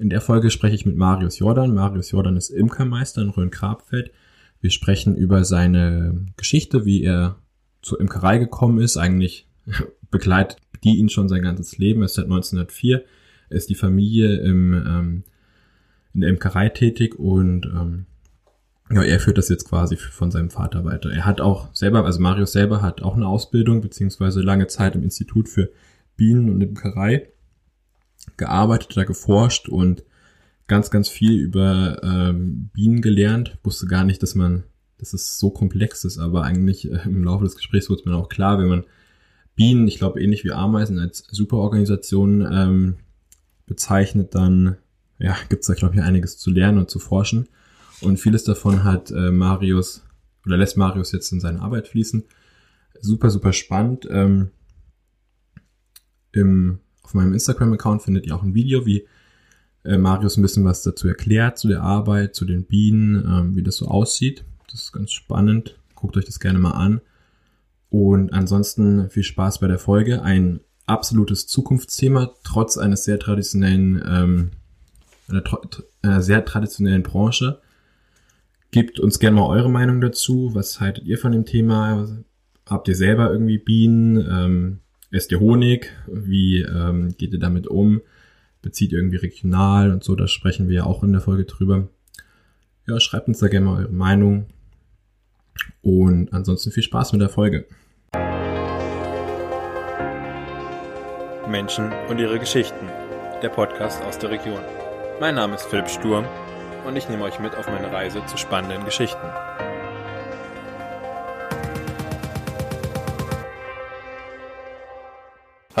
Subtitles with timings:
[0.00, 1.74] In der Folge spreche ich mit Marius Jordan.
[1.74, 4.10] Marius Jordan ist Imkermeister in Rhön-Grabfeld.
[4.62, 7.36] Wir sprechen über seine Geschichte, wie er
[7.82, 8.96] zur Imkerei gekommen ist.
[8.96, 9.46] Eigentlich
[10.10, 12.00] begleitet die ihn schon sein ganzes Leben.
[12.00, 13.04] Er ist seit 1904,
[13.50, 15.24] er ist die Familie im, ähm,
[16.14, 18.06] in der Imkerei tätig und ähm,
[18.90, 21.10] ja, er führt das jetzt quasi von seinem Vater weiter.
[21.10, 25.02] Er hat auch selber, also Marius selber hat auch eine Ausbildung, beziehungsweise lange Zeit im
[25.02, 25.68] Institut für
[26.16, 27.28] Bienen und Imkerei
[28.36, 30.04] gearbeitet, da geforscht und
[30.66, 33.58] ganz, ganz viel über ähm, Bienen gelernt.
[33.62, 34.64] Wusste gar nicht, dass man,
[34.98, 38.28] dass es so komplex ist, aber eigentlich äh, im Laufe des Gesprächs wurde mir auch
[38.28, 38.84] klar, wenn man
[39.56, 42.94] Bienen, ich glaube ähnlich wie Ameisen, als Superorganisation ähm,
[43.66, 44.76] bezeichnet, dann
[45.18, 47.48] ja, gibt es da, glaube ich, einiges zu lernen und zu forschen.
[48.00, 50.02] Und vieles davon hat äh, Marius
[50.46, 52.24] oder lässt Marius jetzt in seine Arbeit fließen.
[53.00, 54.08] Super, super spannend.
[54.10, 54.50] Ähm,
[56.32, 59.06] im, auf meinem Instagram-Account findet ihr auch ein Video, wie
[59.84, 63.62] äh, Marius ein bisschen was dazu erklärt, zu der Arbeit, zu den Bienen, ähm, wie
[63.62, 64.44] das so aussieht.
[64.70, 65.78] Das ist ganz spannend.
[65.94, 67.00] Guckt euch das gerne mal an.
[67.88, 70.22] Und ansonsten viel Spaß bei der Folge.
[70.22, 74.50] Ein absolutes Zukunftsthema, trotz eines sehr traditionellen, ähm,
[75.28, 75.42] einer,
[76.02, 77.60] einer sehr traditionellen Branche.
[78.70, 80.54] Gebt uns gerne mal eure Meinung dazu.
[80.54, 82.06] Was haltet ihr von dem Thema?
[82.66, 84.16] Habt ihr selber irgendwie Bienen?
[84.16, 85.92] Ähm, esst ihr Honig?
[86.06, 88.00] Wie ähm, geht ihr damit um?
[88.62, 90.14] Bezieht ihr irgendwie regional und so?
[90.14, 91.88] Da sprechen wir ja auch in der Folge drüber.
[92.86, 94.46] Ja, schreibt uns da gerne mal eure Meinung.
[95.82, 97.66] Und ansonsten viel Spaß mit der Folge.
[101.48, 102.86] Menschen und ihre Geschichten.
[103.42, 104.60] Der Podcast aus der Region.
[105.20, 106.24] Mein Name ist Philipp Sturm
[106.86, 109.26] und ich nehme euch mit auf meine Reise zu spannenden Geschichten.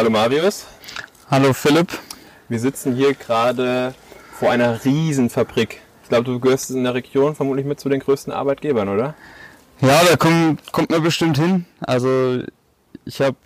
[0.00, 0.64] Hallo Marius.
[1.30, 1.92] Hallo Philipp.
[2.48, 3.94] Wir sitzen hier gerade
[4.32, 5.82] vor einer Riesenfabrik.
[6.02, 9.12] Ich glaube, du gehörst in der Region vermutlich mit zu den größten Arbeitgebern, oder?
[9.82, 11.66] Ja, da kommt, kommt man bestimmt hin.
[11.82, 12.42] Also
[13.04, 13.36] ich habe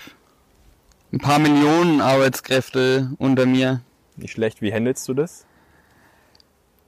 [1.13, 3.81] ein paar Millionen Arbeitskräfte unter mir.
[4.15, 4.63] Nicht schlecht.
[4.63, 5.47] Wie handelst du das?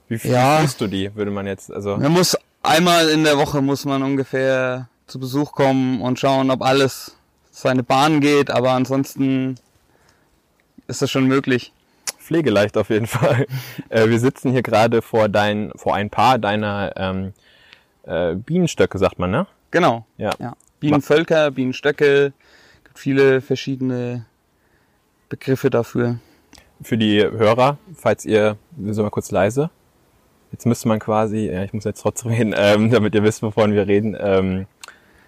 [0.07, 0.59] Wie viel Ja.
[0.59, 1.97] führst du die, würde man jetzt, also.
[1.97, 6.61] Man muss einmal in der Woche muss man ungefähr zu Besuch kommen und schauen, ob
[6.61, 7.17] alles
[7.57, 9.55] seine Bahn geht, aber ansonsten
[10.87, 11.73] ist das schon möglich.
[12.19, 13.47] pflegeleicht auf jeden Fall.
[13.89, 17.33] Äh, wir sitzen hier gerade vor dein, vor ein paar deiner ähm,
[18.03, 19.47] äh, Bienenstöcke, sagt man, ne?
[19.71, 20.05] Genau.
[20.17, 20.31] Ja.
[20.39, 20.53] ja.
[20.81, 22.33] Bienenvölker, Bienenstöcke,
[22.83, 24.25] gibt viele verschiedene
[25.29, 26.19] Begriffe dafür.
[26.81, 29.69] Für die Hörer, falls ihr, wir sind mal kurz leise.
[30.51, 33.73] Jetzt müsste man quasi, ja, ich muss jetzt trotzdem reden, ähm, damit ihr wisst, wovon
[33.73, 34.17] wir reden.
[34.19, 34.67] Ähm,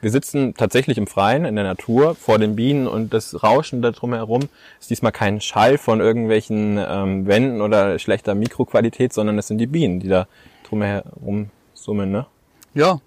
[0.01, 3.91] wir sitzen tatsächlich im Freien, in der Natur, vor den Bienen und das Rauschen da
[3.91, 4.49] drumherum
[4.79, 9.67] ist diesmal kein Schall von irgendwelchen ähm, Wänden oder schlechter Mikroqualität, sondern es sind die
[9.67, 10.27] Bienen, die da
[10.67, 12.25] drumherum summen, ne?
[12.73, 12.99] Ja,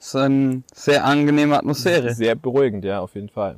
[0.00, 2.12] ist eine sehr angenehme Atmosphäre.
[2.14, 3.56] Sehr beruhigend, ja, auf jeden Fall.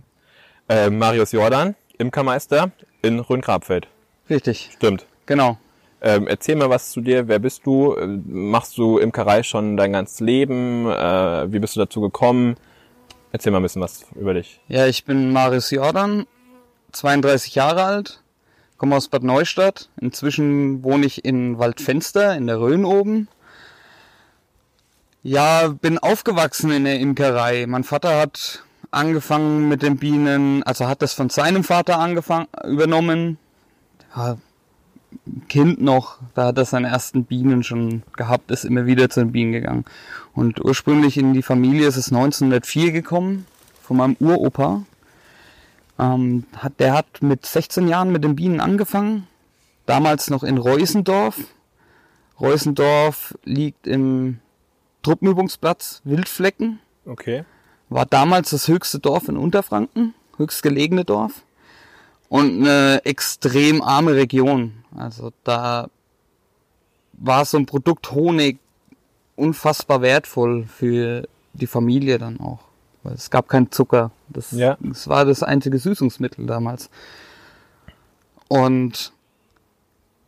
[0.68, 2.70] Äh, Marius Jordan, Imkermeister
[3.02, 3.88] in Rhön-Grabfeld.
[4.28, 5.06] Richtig, Stimmt.
[5.26, 5.58] genau.
[6.02, 7.28] Ähm, erzähl mal was zu dir.
[7.28, 7.94] Wer bist du?
[7.94, 10.86] Äh, Machst du Imkerei schon dein ganzes Leben?
[10.86, 12.56] Äh, wie bist du dazu gekommen?
[13.34, 14.60] Erzähl mal ein bisschen was über dich.
[14.68, 16.24] Ja, ich bin Marius Jordan,
[16.92, 18.22] 32 Jahre alt,
[18.76, 19.88] komme aus Bad Neustadt.
[20.00, 23.26] Inzwischen wohne ich in Waldfenster in der Rhön oben.
[25.24, 27.66] Ja, bin aufgewachsen in der Imkerei.
[27.66, 28.62] Mein Vater hat
[28.92, 33.38] angefangen mit den Bienen, also hat das von seinem Vater angefangen, übernommen.
[35.48, 39.32] Kind noch, da hat er seine ersten Bienen schon gehabt, ist immer wieder zu den
[39.32, 39.84] Bienen gegangen.
[40.34, 43.46] Und ursprünglich in die Familie ist es 1904 gekommen,
[43.82, 44.82] von meinem Uropa.
[45.98, 49.26] Ähm, hat, der hat mit 16 Jahren mit den Bienen angefangen,
[49.86, 51.36] damals noch in Reusendorf.
[52.40, 54.40] Reusendorf liegt im
[55.02, 57.44] Truppenübungsplatz Wildflecken, Okay.
[57.90, 61.43] war damals das höchste Dorf in Unterfranken, höchstgelegene Dorf
[62.28, 64.84] und eine extrem arme Region.
[64.96, 65.88] Also da
[67.12, 68.58] war so ein Produkt Honig
[69.36, 72.60] unfassbar wertvoll für die Familie dann auch.
[73.02, 74.10] Weil es gab keinen Zucker.
[74.28, 74.76] Das, Ja.
[74.80, 76.90] das war das einzige Süßungsmittel damals.
[78.48, 79.12] Und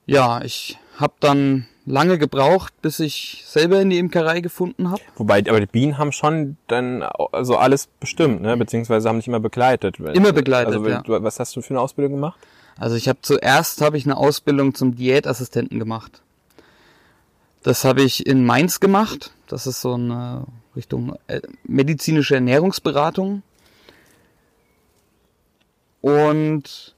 [0.07, 5.01] ja, ich habe dann lange gebraucht, bis ich selber in die Imkerei gefunden habe.
[5.17, 8.57] Wobei, aber die Bienen haben schon dann also alles bestimmt, ne?
[8.57, 9.99] Beziehungsweise haben dich immer begleitet.
[9.99, 11.01] Immer begleitet, Also ja.
[11.03, 12.39] du, was hast du für eine Ausbildung gemacht?
[12.79, 16.21] Also ich habe zuerst habe ich eine Ausbildung zum Diätassistenten gemacht.
[17.63, 19.33] Das habe ich in Mainz gemacht.
[19.47, 20.45] Das ist so eine
[20.75, 23.43] Richtung äh, medizinische Ernährungsberatung.
[26.01, 26.95] Und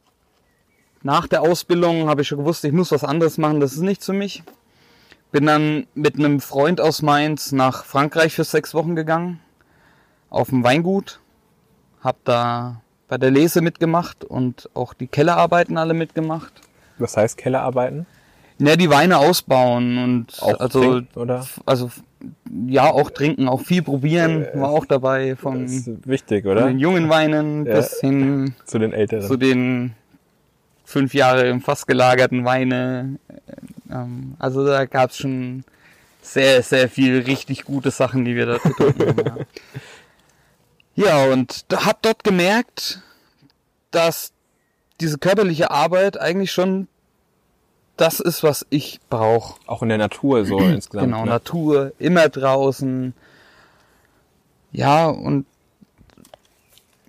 [1.02, 4.06] nach der Ausbildung habe ich schon gewusst, ich muss was anderes machen, das ist nichts
[4.06, 4.42] für mich.
[5.30, 9.40] Bin dann mit einem Freund aus Mainz nach Frankreich für sechs Wochen gegangen,
[10.30, 11.20] auf dem Weingut.
[12.02, 16.52] Hab da bei der Lese mitgemacht und auch die Kellerarbeiten alle mitgemacht.
[16.98, 18.06] Was heißt Kellerarbeiten?
[18.58, 21.46] Ja, die Weine ausbauen und Auch also trinken, oder?
[21.66, 21.90] also
[22.66, 26.66] ja auch trinken, auch viel probieren war auch dabei von, Das ist wichtig, von oder?
[26.66, 27.76] den jungen Weinen Ja.
[27.76, 29.22] bis hin Zu den Älteren.
[29.28, 29.94] zu den
[30.84, 33.18] fünf Jahre im Fass gelagerten Weine.
[33.90, 35.64] Ähm, also da gab's schon
[36.22, 39.46] sehr, sehr viel richtig gute Sachen, die wir da getrunken haben.
[40.94, 41.06] Ja.
[41.26, 43.02] ja, und hab dort gemerkt,
[43.90, 44.32] dass
[45.00, 46.88] diese körperliche Arbeit eigentlich schon
[47.96, 49.58] das ist, was ich brauche.
[49.66, 51.06] Auch in der Natur so insgesamt.
[51.06, 51.30] Genau, ne?
[51.30, 53.14] Natur, immer draußen.
[54.72, 55.46] Ja, und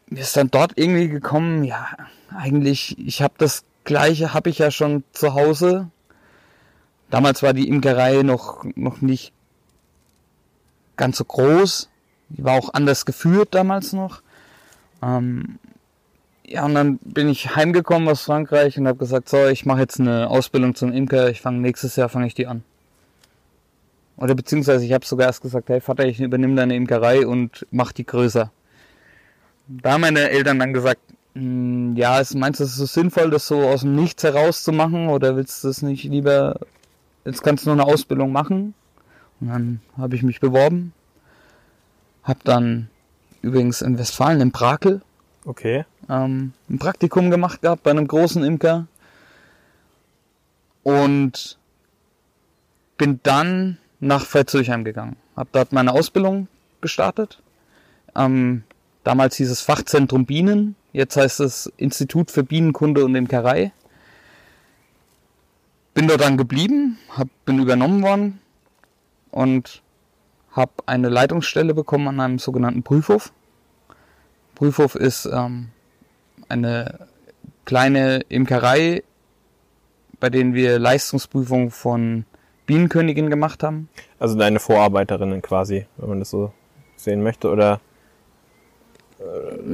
[0.07, 1.87] mir ist dann dort irgendwie gekommen, ja,
[2.35, 5.89] eigentlich, ich habe das gleiche, habe ich ja schon zu Hause.
[7.09, 9.33] Damals war die Imkerei noch, noch nicht
[10.95, 11.89] ganz so groß.
[12.29, 14.21] Die war auch anders geführt damals noch.
[15.01, 15.57] Ähm,
[16.45, 19.99] ja, und dann bin ich heimgekommen aus Frankreich und habe gesagt, so, ich mache jetzt
[19.99, 21.29] eine Ausbildung zum Imker.
[21.29, 22.63] Ich fange nächstes Jahr fange ich die an.
[24.17, 27.91] Oder beziehungsweise ich habe sogar erst gesagt, hey Vater, ich übernehme deine Imkerei und mach
[27.91, 28.51] die größer.
[29.67, 30.99] Da haben meine Eltern dann gesagt,
[31.35, 35.35] "Hm, ja, meinst du, es ist so sinnvoll, das so aus dem Nichts herauszumachen oder
[35.37, 36.59] willst du das nicht lieber,
[37.25, 38.73] jetzt kannst du nur eine Ausbildung machen?
[39.39, 40.93] Und dann habe ich mich beworben,
[42.23, 42.89] habe dann
[43.41, 45.01] übrigens in Westfalen, in Brakel,
[45.45, 45.85] Okay.
[46.09, 48.87] ähm, ein Praktikum gemacht gehabt bei einem großen Imker
[50.83, 51.57] und
[52.97, 55.15] bin dann nach Veitshöchheim gegangen.
[55.35, 56.47] Hab dort meine Ausbildung
[56.81, 57.41] gestartet.
[58.15, 58.63] Ähm,
[59.03, 63.71] damals hieß es Fachzentrum Bienen, jetzt heißt es Institut für Bienenkunde und Imkerei.
[66.09, 68.39] Dort dann geblieben, hab, bin übernommen worden
[69.29, 69.83] und
[70.53, 73.31] habe eine Leitungsstelle bekommen an einem sogenannten Prüfhof.
[74.55, 75.67] Prüfhof ist ähm,
[76.47, 77.07] eine
[77.65, 79.03] kleine Imkerei,
[80.19, 82.25] bei denen wir Leistungsprüfungen von
[82.65, 83.87] Bienenköniginnen gemacht haben.
[84.17, 86.51] Also deine Vorarbeiterinnen quasi, wenn man das so
[86.95, 87.81] sehen möchte, oder?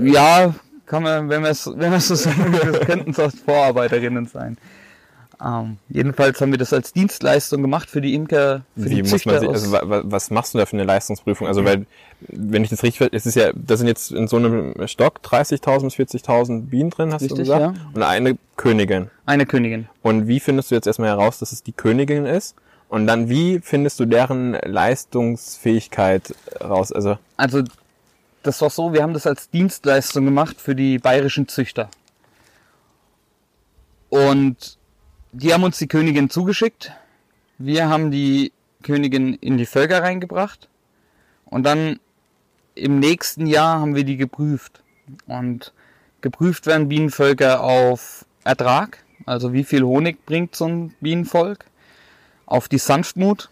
[0.03, 0.53] Ja,
[0.85, 4.57] kann man, wenn wir es wenn so sagen, das könnten es auch Vorarbeiterinnen sein.
[5.43, 9.11] Ähm, jedenfalls haben wir das als Dienstleistung gemacht für die Imker, für Wie die muss
[9.11, 11.47] Züchter man sich, also wa- wa- was machst du da für eine Leistungsprüfung?
[11.47, 11.85] Also weil,
[12.29, 15.83] wenn ich das richtig es ist ja, da sind jetzt in so einem Stock 30.000
[15.83, 17.75] bis 40.000 Bienen drin, hast du Richtig, gesagt?
[17.75, 17.81] ja.
[17.93, 19.09] Und eine Königin.
[19.25, 19.87] eine Königin.
[20.01, 22.55] Und wie findest du jetzt erstmal heraus, dass es die Königin ist?
[22.87, 26.33] Und dann wie findest du deren Leistungsfähigkeit
[26.63, 26.91] raus?
[26.91, 27.63] Also, Also,
[28.43, 31.89] das war so, wir haben das als Dienstleistung gemacht für die bayerischen Züchter.
[34.09, 34.77] Und
[35.37, 36.93] die haben uns die Königin zugeschickt.
[37.57, 38.53] Wir haben die
[38.83, 40.69] Königin in die Völker reingebracht.
[41.45, 41.99] Und dann
[42.73, 44.81] im nächsten Jahr haben wir die geprüft.
[45.27, 45.73] Und
[46.21, 51.65] geprüft werden Bienenvölker auf Ertrag, also wie viel Honig bringt so ein Bienenvolk,
[52.45, 53.49] auf die Sanftmut,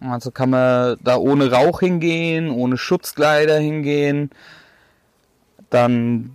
[0.00, 4.30] also kann man da ohne Rauch hingehen, ohne Schutzkleider hingehen.
[5.70, 6.30] Dann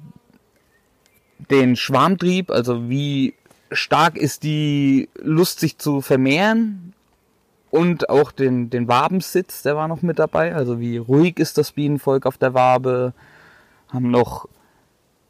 [1.49, 3.35] den Schwarmtrieb, also wie
[3.71, 6.93] stark ist die Lust, sich zu vermehren.
[7.69, 10.53] Und auch den, den Wabensitz, der war noch mit dabei.
[10.53, 13.13] Also wie ruhig ist das Bienenvolk auf der Wabe.
[13.87, 14.47] Haben noch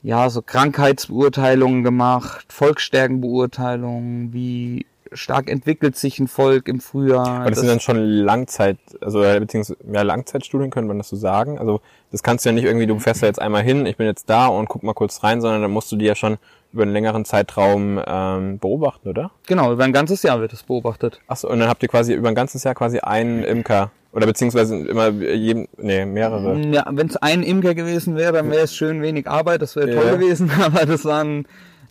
[0.02, 7.28] ja so Krankheitsbeurteilungen gemacht, Volksstärkenbeurteilungen, wie stark entwickelt sich ein Volk im Frühjahr.
[7.28, 11.16] aber das, sind dann schon Langzeit, also äh, beziehungsweise ja, Langzeitstudien, könnte man das so
[11.16, 11.60] sagen.
[11.60, 11.82] Also
[12.12, 14.30] das kannst du ja nicht irgendwie, du fährst ja jetzt einmal hin, ich bin jetzt
[14.30, 16.38] da und guck mal kurz rein, sondern dann musst du die ja schon
[16.74, 19.32] über einen längeren Zeitraum ähm, beobachten, oder?
[19.48, 21.20] Genau, über ein ganzes Jahr wird das beobachtet.
[21.28, 23.92] Achso, und dann habt ihr quasi über ein ganzes Jahr quasi einen Imker.
[24.14, 26.60] Oder beziehungsweise immer jedem, nee, mehrere.
[26.72, 29.94] Ja, wenn es ein Imker gewesen wäre, dann wäre es schön wenig Arbeit, das wäre
[29.94, 30.16] toll Ja.
[30.16, 31.46] gewesen, aber das waren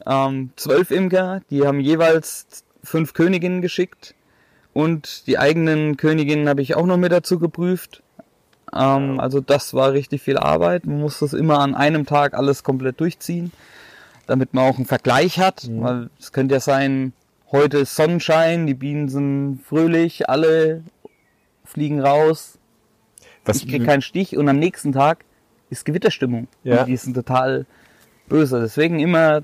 [0.07, 4.15] ähm, zwölf Imker, die haben jeweils fünf Königinnen geschickt
[4.75, 8.03] und die eigenen Königinnen habe ich auch noch mit dazu geprüft.
[8.75, 12.63] Ähm, also das war richtig viel Arbeit, man muss das immer an einem Tag alles
[12.65, 13.51] komplett durchziehen,
[14.31, 17.13] damit man auch einen Vergleich hat, weil es könnte ja sein,
[17.51, 20.85] heute ist Sonnenschein, die Bienen sind fröhlich, alle
[21.65, 22.59] fliegen raus,
[23.45, 25.25] Was, ich krieg keinen Stich und am nächsten Tag
[25.69, 26.47] ist Gewitterstimmung.
[26.63, 26.81] Ja.
[26.81, 27.67] Und die sind total
[28.29, 28.61] böse.
[28.61, 29.43] Deswegen immer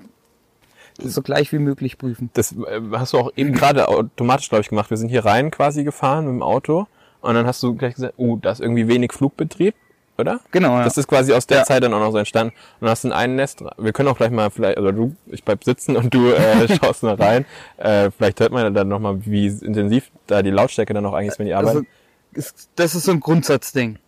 [0.98, 2.30] so gleich wie möglich prüfen.
[2.34, 4.88] das äh, hast du auch eben gerade automatisch, glaube ich, gemacht.
[4.90, 6.86] Wir sind hier rein quasi gefahren mit dem Auto
[7.22, 9.74] und dann hast du gleich gesagt, oh, da ist irgendwie wenig Flugbetrieb.
[10.18, 10.40] Oder?
[10.50, 10.84] Genau, ja.
[10.84, 11.64] Das ist quasi aus der Ja.
[11.64, 12.54] Zeit dann auch noch so entstanden.
[12.80, 15.64] Und hast in ein Nest, wir können auch gleich mal vielleicht, also du, ich bleib
[15.64, 17.44] sitzen und du äh, schaust mal rein.
[17.76, 21.38] Äh, vielleicht hört man dann nochmal, wie intensiv da die Lautstärke dann auch eigentlich ist,
[21.38, 21.86] wenn die arbeiten.
[22.34, 23.98] Also, das ist so ein Grundsatzding.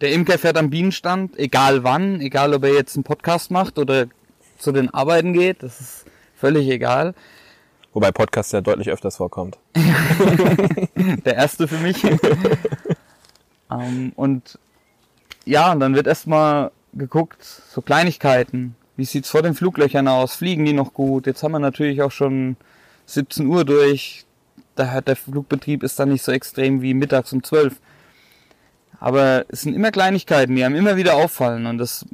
[0.00, 4.06] Der Imker fährt am Bienenstand, egal wann, egal ob er jetzt einen Podcast macht oder
[4.58, 6.04] zu den Arbeiten geht, das ist
[6.36, 7.14] völlig egal.
[7.92, 9.58] Wobei Podcast ja deutlich öfters vorkommt.
[11.24, 12.04] Der erste für mich.
[13.70, 14.58] ähm, und
[15.46, 18.74] ja, und dann wird erstmal geguckt, so Kleinigkeiten.
[18.96, 20.34] Wie sieht's vor den Fluglöchern aus?
[20.34, 21.26] Fliegen die noch gut?
[21.26, 22.56] Jetzt haben wir natürlich auch schon
[23.06, 24.24] 17 Uhr durch.
[24.74, 27.80] Da hat der Flugbetrieb ist dann nicht so extrem wie mittags um 12.
[28.98, 31.66] Aber es sind immer Kleinigkeiten, die einem immer wieder auffallen.
[31.66, 32.04] Und das,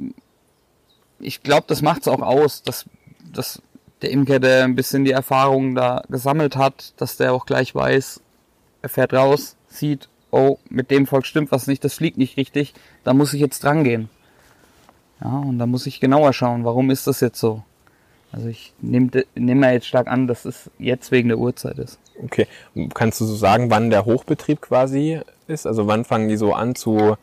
[1.19, 2.85] ich glaube, das macht's auch aus, dass,
[3.31, 3.61] dass
[4.01, 8.21] der Imker, der ein bisschen die Erfahrung da gesammelt hat, dass der auch gleich weiß,
[8.81, 12.73] er fährt raus, sieht, oh, mit dem Volk stimmt was nicht, das fliegt nicht richtig,
[13.03, 14.09] da muss ich jetzt dran gehen.
[15.23, 17.63] Ja, und da muss ich genauer schauen, warum ist das jetzt so?
[18.31, 21.99] Also ich nehme nehm mal jetzt stark an, dass es jetzt wegen der Uhrzeit ist.
[22.23, 22.47] Okay.
[22.95, 25.67] Kannst du so sagen, wann der Hochbetrieb quasi ist?
[25.67, 27.15] Also wann fangen die so an zu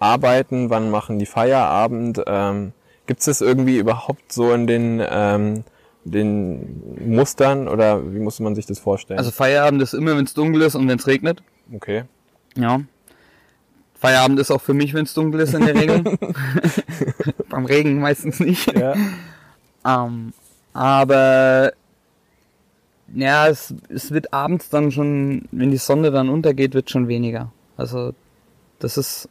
[0.00, 0.68] arbeiten?
[0.68, 2.20] Wann machen die Feierabend?
[2.26, 2.72] Ähm,
[3.06, 5.62] Gibt es das irgendwie überhaupt so in den, ähm,
[6.04, 9.18] den Mustern oder wie muss man sich das vorstellen?
[9.18, 11.40] Also Feierabend ist immer, wenn es dunkel ist und wenn es regnet.
[11.72, 12.02] okay.
[12.56, 12.80] Ja.
[13.94, 16.04] Feierabend ist auch für mich, wenn es dunkel ist in der Regel.
[17.48, 18.72] Beim Regen meistens nicht.
[18.72, 18.94] Ja.
[19.84, 20.32] Ähm,
[20.72, 21.72] aber
[23.14, 27.52] ja, es, es wird abends dann schon, wenn die Sonne dann untergeht, wird schon weniger.
[27.76, 28.12] Also
[28.78, 29.28] das ist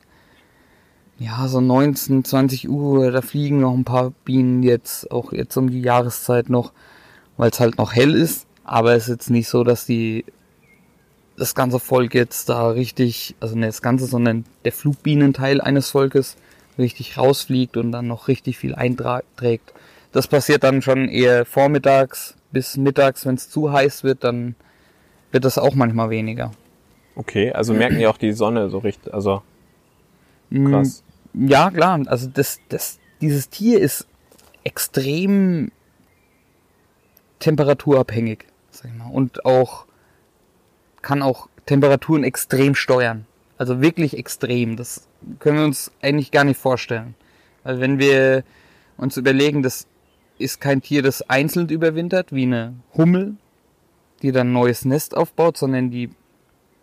[1.20, 5.70] ja so 19, 20 Uhr, da fliegen noch ein paar Bienen jetzt, auch jetzt um
[5.70, 6.74] die Jahreszeit noch,
[7.38, 8.48] weil es halt noch hell ist.
[8.64, 10.26] Aber es ist jetzt nicht so, dass die
[11.38, 16.36] das ganze Volk jetzt da richtig, also nicht das ganze, sondern der Flugbienenteil eines Volkes
[16.78, 19.74] richtig rausfliegt und dann noch richtig viel einträgt.
[20.12, 24.56] Das passiert dann schon eher vormittags bis mittags, wenn es zu heiß wird, dann
[25.32, 26.52] wird das auch manchmal weniger.
[27.16, 29.42] Okay, also merken die auch die Sonne so richtig, also
[30.50, 31.04] Mm, krass.
[31.34, 32.02] Ja, klar.
[32.08, 34.08] Also das, das, dieses Tier ist
[34.64, 35.72] extrem
[37.40, 39.10] temperaturabhängig, sag ich mal.
[39.12, 39.86] Und auch
[41.08, 43.26] kann auch Temperaturen extrem steuern.
[43.58, 44.76] Also wirklich extrem.
[44.76, 45.08] Das
[45.40, 47.16] können wir uns eigentlich gar nicht vorstellen.
[47.64, 48.44] Weil wenn wir
[48.98, 49.88] uns überlegen, das
[50.38, 53.38] ist kein Tier, das einzeln überwintert, wie eine Hummel,
[54.22, 56.10] die dann ein neues Nest aufbaut, sondern die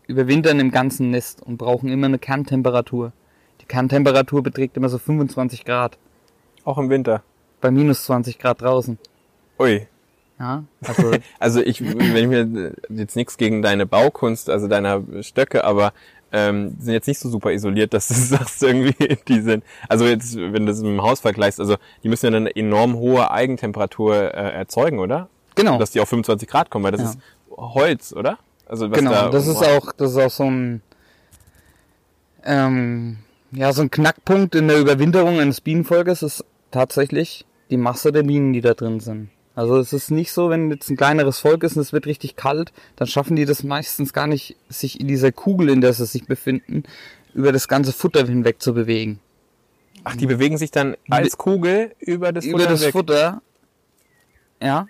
[0.06, 3.12] überwintern im ganzen Nest und brauchen immer eine Kerntemperatur.
[3.60, 5.98] Die Kerntemperatur beträgt immer so 25 Grad.
[6.64, 7.22] Auch im Winter.
[7.60, 8.96] Bei minus 20 Grad draußen.
[9.58, 9.86] Ui.
[10.38, 15.64] Ja, also Also ich, wenn ich mir jetzt nichts gegen deine Baukunst, also deiner Stöcke,
[15.64, 15.92] aber
[16.32, 20.04] ähm, die sind jetzt nicht so super isoliert, dass du sagst irgendwie, die sind, also
[20.04, 22.94] jetzt, wenn du das mit dem Haus vergleichst, also die müssen ja dann eine enorm
[22.96, 25.28] hohe Eigentemperatur äh, erzeugen, oder?
[25.54, 25.78] genau.
[25.78, 27.10] Dass die auf 25 Grad kommen, weil das Ja.
[27.10, 27.18] ist
[27.56, 28.38] Holz, oder?
[28.66, 30.82] Also was Genau, da das ist auch, das ist auch so ein,
[32.44, 33.18] ähm,
[33.52, 38.52] ja, so ein Knackpunkt in der Überwinterung eines Bienenvolkes ist tatsächlich die Masse der Bienen,
[38.52, 39.30] die da drin sind.
[39.56, 42.34] Also es ist nicht so, wenn jetzt ein kleineres Volk ist und es wird richtig
[42.36, 46.06] kalt, dann schaffen die das meistens gar nicht, sich in dieser Kugel, in der sie
[46.06, 46.82] sich befinden,
[47.34, 49.20] über das ganze Futter hinweg zu bewegen.
[50.02, 52.92] Ach, die bewegen sich dann als Kugel über das über Futter das weg.
[52.92, 53.42] Futter,
[54.60, 54.86] ja,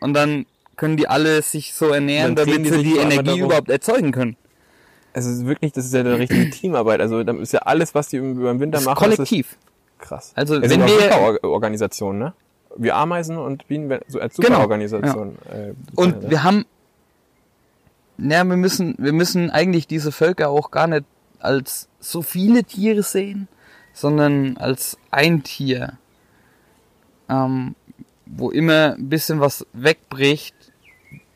[0.00, 3.40] und dann können die alle sich so ernähren, Dann damit die sie die Energie darum.
[3.42, 4.36] überhaupt erzeugen können.
[5.14, 7.00] Also es ist wirklich, das ist ja eine richtige Teamarbeit.
[7.00, 9.56] Also da ist ja alles, was die über den Winter Das machen, kollektiv.
[9.98, 10.32] krass.
[10.34, 12.34] Also, es wenn wir- Superorganisationen, ne?
[12.76, 15.36] Wie Ameisen und Bienen so als Genau, Superorganisation.
[15.50, 16.64] Äh, Und wir haben,
[18.18, 21.04] ja, wir müssen, wir müssen eigentlich diese Völker auch gar nicht
[21.38, 23.48] als so viele Tiere sehen,
[23.92, 25.98] sondern als ein Tier,
[27.28, 27.74] ähm,
[28.26, 30.54] wo immer ein bisschen was wegbricht,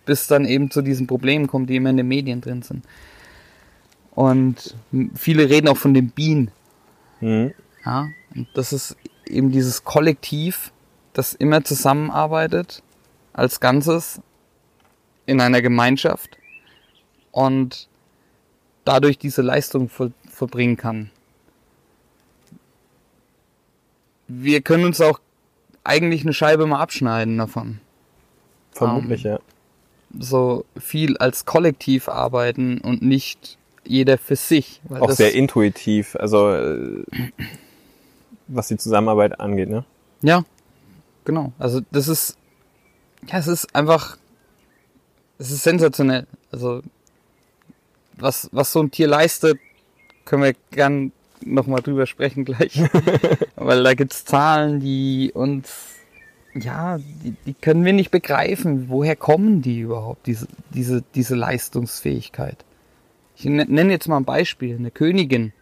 [0.05, 2.85] bis dann eben zu diesen Problemen kommt, die immer in den Medien drin sind.
[4.15, 4.75] Und
[5.15, 6.51] viele reden auch von den Bienen.
[7.21, 7.53] Mhm.
[7.85, 10.73] Ja, und das ist eben dieses Kollektiv,
[11.17, 12.83] das immer zusammenarbeitet
[13.33, 14.21] als Ganzes
[15.25, 16.37] in einer Gemeinschaft
[17.33, 17.89] und
[18.85, 21.11] dadurch diese Leistung voll, vollbringen kann.
[24.29, 25.21] Wir können uns auch
[25.85, 27.81] eigentlich eine Scheibe mal abschneiden davon.
[28.73, 29.39] Vermutlich, ja.
[30.19, 34.81] So viel als Kollektiv arbeiten und nicht jeder für sich.
[34.91, 37.05] Auch sehr intuitiv, also äh,
[38.49, 39.85] was die Zusammenarbeit angeht, ne?
[40.23, 40.45] Ja,
[41.27, 41.53] genau.
[41.59, 42.39] Also das ist,
[43.29, 44.17] ja, es ist einfach,
[45.39, 46.27] es ist sensationell.
[46.51, 46.83] Also
[48.17, 49.59] was, was so ein Tier leistet,
[50.25, 51.13] können wir gern
[51.45, 52.81] nochmal drüber sprechen gleich.
[53.57, 55.71] Weil da gibt's Zahlen, die uns,
[56.55, 58.89] ja, die, die können wir nicht begreifen.
[58.89, 62.65] Woher kommen die überhaupt, diese, diese, diese Leistungsfähigkeit?
[63.37, 64.77] Ich ne- nenne jetzt mal ein Beispiel.
[64.77, 65.53] Eine Königin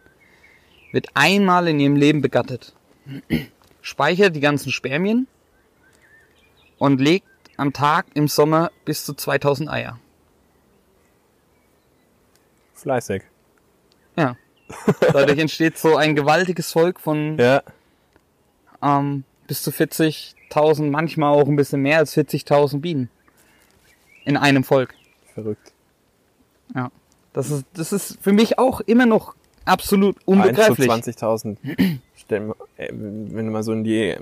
[0.93, 2.73] wird einmal in ihrem Leben begattet,
[3.81, 5.27] speichert die ganzen Spermien
[6.77, 7.27] und legt
[7.57, 9.99] am Tag im Sommer bis zu 2000 Eier.
[12.73, 13.23] Fleißig.
[14.17, 14.35] Ja.
[14.99, 17.61] Dadurch entsteht so ein gewaltiges Volk von Ja.
[18.81, 23.09] ähm, bis zu 40.000, manchmal auch ein bisschen mehr als 40.000 Bienen.
[24.25, 24.95] In einem Volk.
[25.33, 25.71] Verrückt.
[26.73, 26.91] Ja.
[27.33, 30.89] Das ist, das ist für mich auch immer noch absolut 1 unbegreiflich.
[31.03, 31.57] zu 20.000.
[32.29, 34.19] Mal, äh, wenn du mal so in die äh,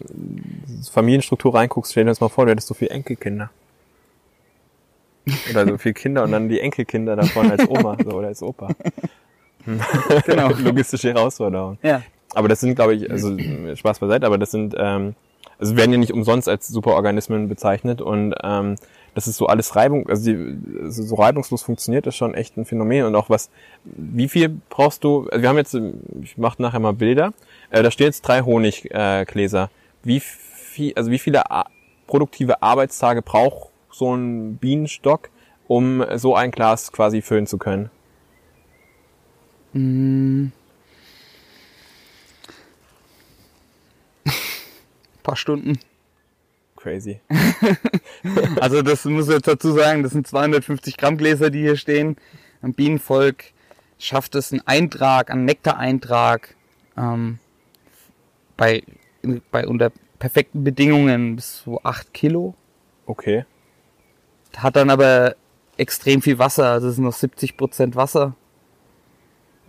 [0.92, 3.50] Familienstruktur reinguckst, stell dir das mal vor, du hättest so viele Enkelkinder.
[5.52, 8.70] Oder so viele Kinder und dann die Enkelkinder davon als Oma so, oder als Opa.
[10.26, 10.50] Genau.
[10.58, 11.78] Logistische Herausforderung.
[11.82, 12.02] Ja.
[12.36, 13.38] Aber das sind, glaube ich, also
[13.76, 15.16] Spaß beiseite, aber das sind, ähm,
[15.60, 18.76] also werden ja nicht umsonst als Superorganismen bezeichnet und ähm,
[19.16, 22.66] das ist so alles Reibung, also, die, also so reibungslos funktioniert, ist schon echt ein
[22.66, 23.50] Phänomen und auch was,
[23.84, 25.78] wie viel brauchst du, also wir haben jetzt,
[26.24, 27.34] ich mache nachher mal Bilder,
[27.70, 29.26] äh, da stehen jetzt drei Honiggläser.
[29.26, 29.70] Gläser.
[30.04, 31.44] wie viel, also wie viele
[32.08, 35.30] produktive Arbeitstage braucht so ein Bienenstock,
[35.68, 37.90] um so ein Glas quasi füllen zu können?
[39.74, 40.48] Mm.
[45.24, 45.80] Paar Stunden.
[46.76, 47.20] Crazy.
[48.62, 52.16] Also das muss ich jetzt dazu sagen, das sind 250 Gramm Gläser, die hier stehen.
[52.62, 53.46] Ein Bienenvolk
[54.00, 56.56] schafft es einen Eintrag, einen Nektareintrag
[56.98, 57.40] ähm,
[58.56, 58.84] bei,
[59.52, 62.56] bei unter perfekten Bedingungen bis zu 8 Kilo.
[63.06, 63.46] Okay.
[64.56, 65.36] Hat dann aber
[65.78, 68.36] extrem viel Wasser, also es sind noch 70 Prozent Wasser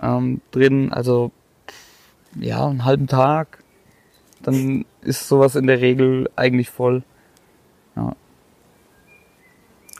[0.00, 0.92] ähm, drin.
[0.92, 1.32] Also
[2.38, 3.63] ja, einen halben Tag,
[4.44, 7.02] dann ist sowas in der Regel eigentlich voll.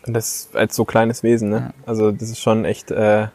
[0.06, 1.56] Und das als so kleines Wesen, ne?
[1.56, 1.74] Ja.
[1.86, 3.28] Also das ist schon echt äh,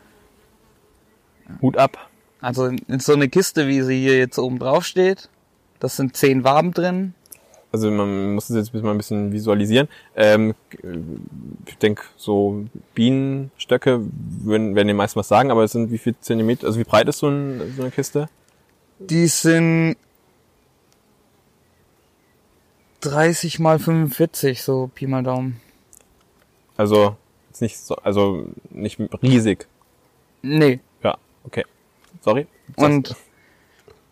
[1.61, 2.09] Hut ab.
[2.41, 5.29] Also in, in so eine Kiste, wie sie hier jetzt oben drauf steht,
[5.79, 7.13] das sind zehn Waben drin.
[7.71, 9.87] Also man muss es jetzt mal ein bisschen visualisieren.
[10.15, 10.55] Ähm,
[11.67, 14.01] ich denke, so Bienenstöcke
[14.41, 17.07] würden, werden den meisten was sagen, aber es sind wie viel Zentimeter, also wie breit
[17.07, 18.27] ist so, ein, so eine Kiste?
[18.99, 19.97] Die sind
[23.01, 25.59] 30 mal 45, so Pi mal Daumen.
[26.77, 27.15] Also
[27.49, 29.67] jetzt nicht so, also nicht riesig.
[30.41, 31.65] Nee, Ja, okay.
[32.21, 32.47] Sorry.
[32.75, 33.15] und,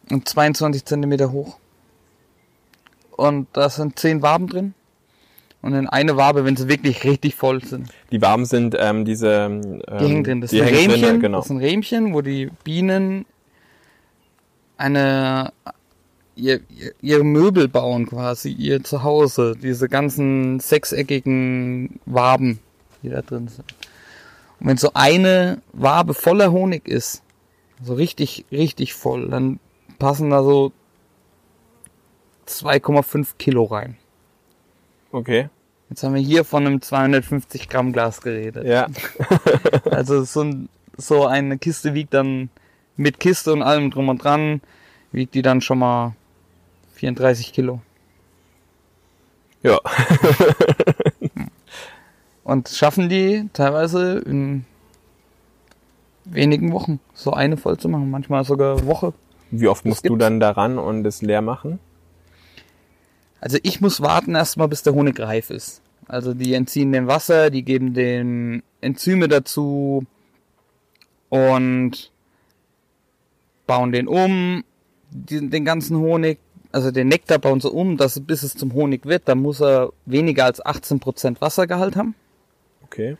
[0.09, 1.57] und 22 Zentimeter hoch.
[3.11, 4.73] Und da sind 10 Waben drin.
[5.61, 7.89] Und in eine Wabe, wenn sie wirklich richtig voll sind.
[8.11, 9.29] Die Waben sind ähm, diese.
[9.31, 10.41] Ähm, Die hängen drin.
[10.41, 11.39] Das hängen Rähmchen, drin, genau.
[11.39, 13.25] das sind Rähmchen, wo die Bienen
[14.77, 15.51] eine
[16.37, 22.59] ihr, ihr, ihre Möbel bauen quasi, ihr Zuhause, diese ganzen sechseckigen Waben,
[23.03, 23.73] die da drin sind.
[24.59, 27.23] Und wenn so eine Wabe voller Honig ist,
[27.83, 29.59] so richtig, richtig voll, dann
[29.99, 30.71] passen da so
[32.47, 33.97] 2,5 Kilo rein.
[35.11, 35.49] Okay.
[35.89, 38.65] Jetzt haben wir hier von einem 250 Gramm Glas geredet.
[38.65, 38.87] Ja.
[39.89, 42.49] Also so, ein, so eine Kiste wiegt dann
[42.97, 44.61] mit Kiste und allem drum und dran,
[45.11, 46.15] wiegt die dann schon mal
[46.97, 47.81] 34 Kilo.
[49.63, 49.79] Ja.
[52.43, 54.65] Und schaffen die teilweise in
[56.25, 59.13] wenigen Wochen so eine voll zu machen, manchmal sogar Woche.
[59.51, 60.19] Wie oft musst du gibt's.
[60.19, 61.79] dann daran und es leer machen?
[63.39, 65.81] Also ich muss warten erstmal, bis der Honig reif ist.
[66.07, 70.05] Also die entziehen den Wasser, die geben den Enzyme dazu
[71.29, 72.11] und
[73.67, 74.63] bauen den um,
[75.11, 76.39] den ganzen Honig,
[76.77, 79.91] also den Nektar bauen sie um, dass bis es zum Honig wird, dann muss er
[80.05, 82.13] weniger als 18% Wassergehalt haben
[82.83, 83.17] Okay.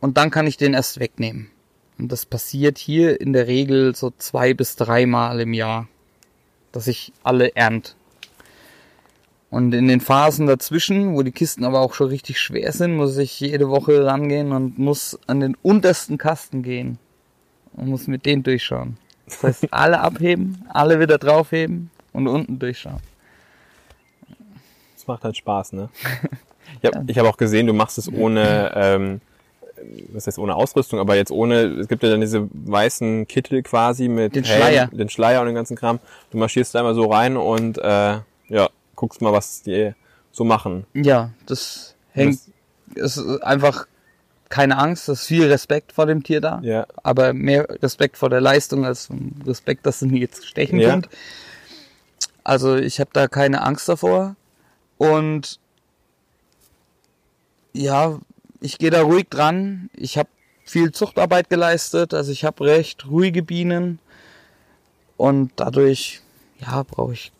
[0.00, 1.50] und dann kann ich den erst wegnehmen.
[1.98, 5.86] Und das passiert hier in der Regel so zwei bis dreimal im Jahr,
[6.72, 7.94] dass ich alle ernt.
[9.50, 13.18] Und in den Phasen dazwischen, wo die Kisten aber auch schon richtig schwer sind, muss
[13.18, 16.98] ich jede Woche rangehen und muss an den untersten Kasten gehen
[17.74, 18.96] und muss mit denen durchschauen.
[19.26, 23.00] Das heißt, alle abheben, alle wieder draufheben und unten durchschauen.
[24.96, 25.88] Das macht halt Spaß, ne?
[26.82, 29.20] Ich habe hab auch gesehen, du machst es ohne, ähm,
[30.12, 34.08] was heißt ohne Ausrüstung, aber jetzt ohne, es gibt ja dann diese weißen Kittel quasi
[34.08, 34.86] mit Den Helm, Schleier.
[34.88, 36.00] den Schleier und den ganzen Kram.
[36.32, 39.92] Du marschierst da immer so rein und äh, ja, guckst mal, was die
[40.32, 40.86] so machen.
[40.92, 42.40] Ja, das hängt,
[42.96, 43.86] es ist einfach
[44.48, 46.60] keine Angst, es ist viel Respekt vor dem Tier da.
[46.64, 46.86] Ja.
[47.04, 49.08] Aber mehr Respekt vor der Leistung als
[49.46, 50.90] Respekt, dass es mir jetzt stechen Ja.
[50.90, 51.10] könnte.
[52.46, 54.36] Also ich habe da keine Angst davor.
[54.98, 55.58] Und
[57.72, 58.20] ja,
[58.60, 59.90] ich gehe da ruhig dran.
[59.96, 60.28] Ich habe
[60.64, 63.98] viel Zuchtarbeit geleistet, also ich habe recht ruhige Bienen
[65.16, 66.22] und dadurch
[66.58, 67.32] ja brauche ich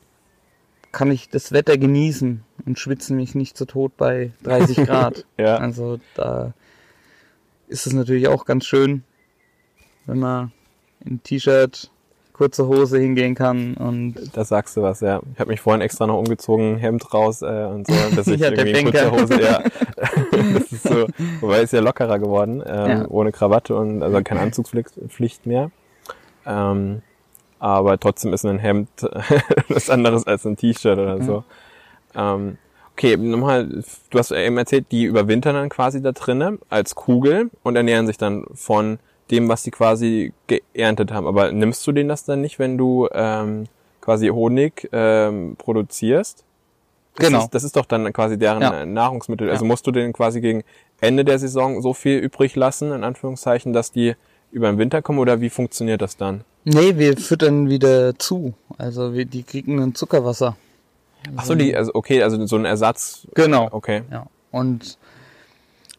[0.90, 5.24] kann ich das Wetter genießen und schwitze mich nicht zu Tod bei 30 Grad.
[5.38, 5.58] Ja.
[5.58, 6.52] Also da
[7.68, 9.04] ist es natürlich auch ganz schön,
[10.06, 10.52] wenn man
[11.04, 11.90] in T-Shirt,
[12.36, 15.20] kurze Hose hingehen kann und Das sagst du was, ja.
[15.32, 18.50] Ich habe mich vorhin extra noch umgezogen, Hemd raus äh, und so, dass ich Ja,
[18.50, 19.10] irgendwie in kurzer.
[19.10, 19.62] Hose, ja.
[20.54, 21.06] das ist so,
[21.40, 23.04] wobei ist ja lockerer geworden, ähm, Ja.
[23.08, 25.70] ohne Krawatte und also keine Anzugspflicht Pflicht mehr.
[26.46, 27.02] Ähm,
[27.58, 28.88] aber trotzdem ist ein Hemd
[29.68, 31.44] was anderes als ein T-Shirt oder so.
[32.14, 32.58] Ähm,
[32.92, 37.76] okay, nochmal, du hast eben erzählt, die überwintern dann quasi da drinnen als Kugel und
[37.76, 38.98] ernähren sich dann von
[39.30, 41.26] dem, was sie quasi geerntet haben.
[41.26, 43.66] Aber nimmst du denen das dann nicht, wenn du ähm,
[44.00, 46.44] quasi Honig ähm, produzierst?
[47.16, 47.40] Das Genau.
[47.44, 48.84] Ist, das ist doch dann quasi deren Ja.
[48.84, 49.50] Nahrungsmittel.
[49.50, 49.68] Also Ja.
[49.68, 50.64] musst du denen quasi gegen
[51.00, 54.14] Ende der Saison so viel übrig lassen, in Anführungszeichen, dass die
[54.52, 56.44] über den Winter kommen oder wie funktioniert das dann?
[56.68, 58.54] nee, wir füttern wieder zu.
[58.76, 60.56] Also wir, die kriegen ein Zuckerwasser.
[61.36, 63.26] Ach so, die, also okay, also so ein Ersatz.
[63.34, 63.68] Genau.
[63.70, 64.02] Okay.
[64.10, 64.26] Ja.
[64.50, 64.98] Und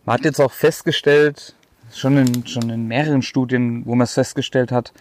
[0.05, 1.55] man hat jetzt auch festgestellt,
[1.93, 4.93] schon in, schon in mehreren Studien, wo man es festgestellt hat,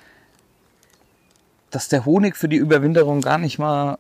[1.71, 3.99] dass der Honig für die Überwinterung gar nicht mal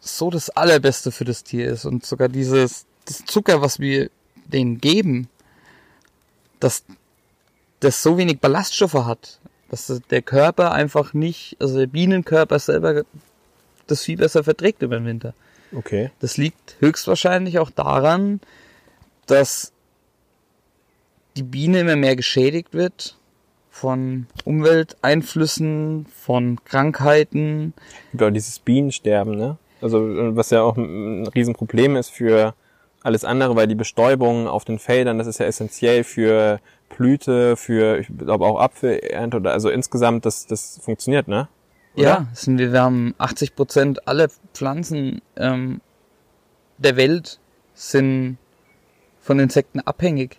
[0.00, 1.84] so das Allerbeste für das Tier ist.
[1.84, 4.10] Und sogar dieses das Zucker, was wir
[4.46, 5.28] denen geben,
[6.60, 6.84] dass
[7.80, 9.38] das so wenig Ballaststoffe hat,
[9.70, 13.02] dass der Körper einfach nicht, also der Bienenkörper selber
[13.86, 15.34] das viel besser verträgt über den Winter.
[15.74, 16.10] Okay.
[16.20, 18.40] Das liegt höchstwahrscheinlich auch daran,
[19.26, 19.72] dass
[21.38, 23.16] die Biene immer mehr geschädigt wird
[23.70, 27.74] von Umwelteinflüssen, von Krankheiten.
[28.10, 29.56] Gibt auch dieses Bienensterben, ne?
[29.80, 30.00] Also
[30.34, 32.54] was ja auch ein Riesenproblem ist für
[33.04, 38.00] alles andere, weil die Bestäubung auf den Feldern, das ist ja essentiell für Blüte, für,
[38.00, 41.46] ich glaube auch Apfelernte oder also insgesamt, das, das funktioniert, ne?
[41.94, 42.04] Oder?
[42.04, 45.80] Ja, sind wir, wir haben 80 Prozent aller Pflanzen ähm,
[46.78, 47.38] der Welt
[47.74, 48.38] sind
[49.20, 50.38] von Insekten abhängig.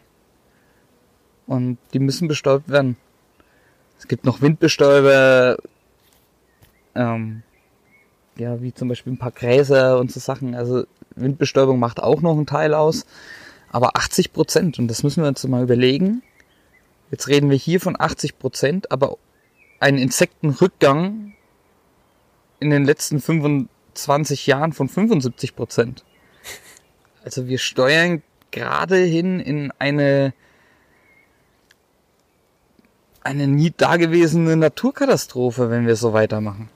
[1.50, 2.96] Und die müssen bestäubt werden.
[3.98, 5.58] Es gibt noch Windbestäuber,
[6.94, 7.42] ähm,
[8.38, 10.54] ja, wie zum Beispiel ein paar Gräser und so Sachen.
[10.54, 10.86] Also
[11.16, 13.08] Windbestäubung macht auch noch einen Teil aus.
[13.72, 16.22] Aber 80 Prozent, und das müssen wir uns mal überlegen.
[17.10, 19.18] Jetzt reden wir hier von 80 Prozent, aber
[19.80, 21.34] ein Insektenrückgang
[22.60, 26.06] in den letzten 25 Jahren von 75 Prozent.
[27.24, 30.36] Also wir steuern gerade hin in eine
[33.30, 36.70] eine nie dagewesene Naturkatastrophe, wenn wir so weitermachen.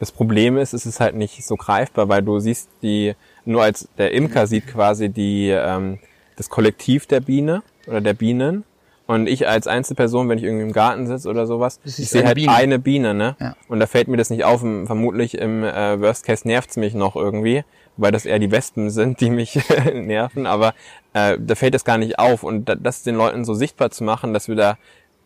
[0.00, 3.88] Das Problem ist, es ist halt nicht so greifbar, weil du siehst die, nur als
[3.98, 5.98] der Imker sieht quasi die, ähm,
[6.36, 8.64] das Kollektiv der Biene oder der Bienen.
[9.06, 12.36] Und ich als Einzelperson, wenn ich irgendwie im Garten sitze oder sowas, ich sehe halt
[12.36, 12.52] Biene.
[12.52, 13.36] eine Biene, ne?
[13.40, 13.56] Ja.
[13.66, 14.60] Und da fällt mir das nicht auf.
[14.60, 17.64] Vermutlich im äh, Worst Case nervt's mich noch irgendwie,
[17.96, 19.58] weil das eher die Wespen sind, die mich
[19.94, 20.46] nerven.
[20.46, 20.74] Aber
[21.14, 22.42] äh, da fällt das gar nicht auf.
[22.42, 24.76] Und da, das den Leuten so sichtbar zu machen, dass wir da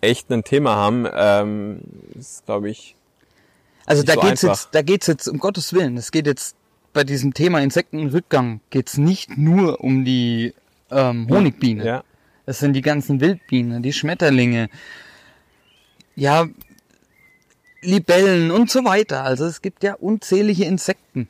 [0.03, 1.81] echt ein Thema haben, ähm,
[2.19, 2.97] ist, glaube ich,
[3.87, 4.57] Also da so geht's einfach.
[4.57, 5.97] jetzt, da geht's jetzt um Gottes Willen.
[5.97, 6.57] Es geht jetzt
[6.93, 10.53] bei diesem Thema Insektenrückgang geht's nicht nur um die
[10.91, 11.85] ähm, Honigbiene.
[11.87, 12.05] ja.
[12.45, 14.69] Es sind die ganzen Wildbienen, die Schmetterlinge,
[16.17, 16.49] ja,
[17.83, 19.23] Libellen und so weiter.
[19.25, 21.29] Also es gibt ja unzählige Insekten.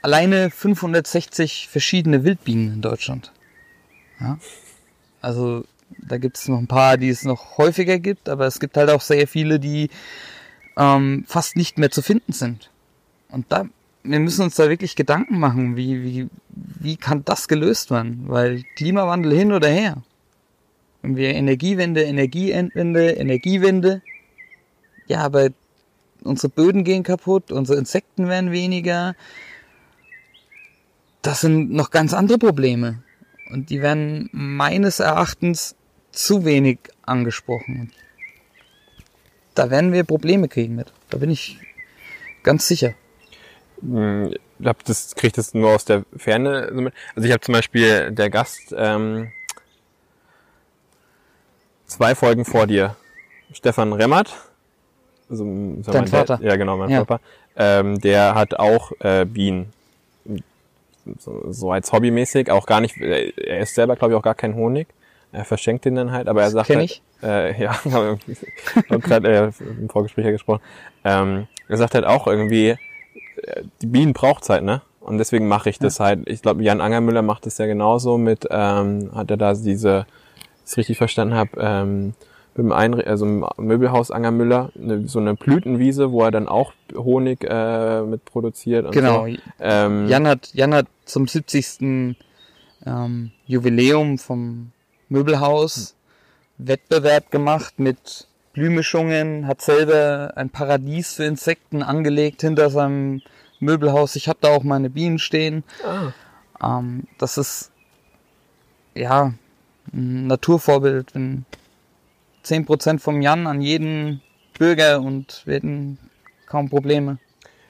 [0.00, 3.32] Alleine 560 verschiedene Wildbienen in Deutschland.
[4.20, 4.38] Ja?
[5.20, 5.64] Also
[5.98, 8.90] da gibt es noch ein paar, die es noch häufiger gibt, aber es gibt halt
[8.90, 9.90] auch sehr viele, die
[10.76, 12.70] ähm, fast nicht mehr zu finden sind.
[13.30, 13.66] Und da,
[14.02, 18.24] wir müssen uns da wirklich Gedanken machen, wie, wie, wie kann das gelöst werden?
[18.26, 20.02] Weil Klimawandel hin oder her.
[21.02, 24.02] Wenn wir Energiewende, Energiewende, Energiewende,
[25.06, 25.48] ja, aber
[26.22, 29.14] unsere Böden gehen kaputt, unsere Insekten werden weniger.
[31.22, 33.02] Das sind noch ganz andere Probleme.
[33.50, 35.76] Und die werden meines Erachtens
[36.14, 37.92] zu wenig angesprochen.
[39.54, 40.92] Da werden wir Probleme kriegen mit.
[41.10, 41.58] Da bin ich
[42.42, 42.94] ganz sicher.
[43.80, 46.70] Hm, Ich hab das kriege das nur aus der Ferne.
[46.74, 46.94] so mit.
[47.14, 49.30] Also ich habe zum Beispiel der Gast ähm,
[51.86, 52.96] zwei Folgen vor dir,
[53.52, 54.34] Stefan Remmert,
[55.28, 56.38] also Dein mal, der- Vater.
[56.42, 57.04] ja genau mein Ja.
[57.04, 57.20] Papa,
[57.56, 59.72] ähm, der hat auch äh, Bienen
[61.18, 62.96] so, so als hobbymäßig, auch gar nicht.
[62.98, 64.88] Er isst selber glaube ich auch gar keinen Honig,
[65.34, 67.02] Er verschenkt den dann halt, aber er sagt kenn halt, ich.
[67.22, 68.20] Äh, ja, haben
[68.88, 70.62] wir gerade äh, im Vorgespräch ja gesprochen.
[71.02, 74.82] Ähm, er sagt halt auch irgendwie, äh, die Bienen braucht halt, ne?
[75.00, 76.28] Und deswegen mache ich das halt.
[76.28, 80.04] Ich glaube, Jan Angermüller macht das ja genauso mit, ähm, hat er da diese, wenn
[80.64, 82.14] ich es richtig verstanden habe, ähm,
[82.54, 86.72] mit dem Einre also im Möbelhaus Angermüller, eine, so eine Blütenwiese, wo er dann auch
[86.94, 88.92] Honig äh, mit produziert.
[88.92, 89.26] Genau.
[89.26, 89.36] So.
[89.60, 92.16] Ähm, Jan hat, Jan hat zum 70.
[92.86, 94.72] Ähm, Jubiläum vom
[95.14, 95.94] Möbelhaus
[96.58, 103.22] Wettbewerb gemacht mit Blühmischungen, hat selber ein Paradies für Insekten angelegt hinter seinem
[103.60, 104.16] Möbelhaus.
[104.16, 105.62] Ich habe da auch meine Bienen stehen.
[105.84, 106.12] ah,
[106.62, 107.70] Ähm, das ist
[108.94, 109.34] ja
[109.92, 111.44] ein Naturvorbild, wenn
[112.44, 114.20] 10% vom Jan an jeden
[114.58, 115.98] Bürger und werden
[116.46, 117.18] kaum Probleme.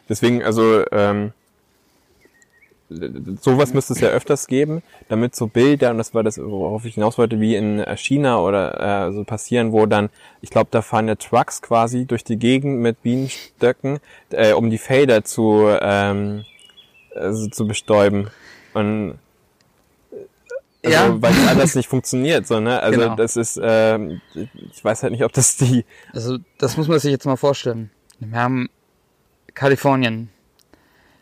[0.08, 1.32] Deswegen, also ähm,
[3.40, 6.94] sowas müsste es ja öfters geben, damit so Bilder, und das war das, worauf ich
[6.94, 10.82] hinaus wollte, wie in äh, China oder äh, so passieren, wo dann, ich glaube, da
[10.82, 13.98] fahren ja Trucks quasi durch die Gegend mit Bienenstöcken,
[14.30, 16.44] äh, um die Felder zu, ähm,
[17.14, 18.28] also zu bestäuben.
[18.72, 19.18] Und
[20.84, 21.22] also, Ja.
[21.22, 22.80] weil es anders nicht funktioniert, so, ne?
[22.82, 23.16] Also Genau.
[23.16, 27.10] das ist, ähm, ich weiß halt nicht, ob das die Also das muss man sich
[27.10, 27.90] jetzt mal vorstellen.
[28.18, 28.68] Wir haben
[29.54, 30.28] Kalifornien.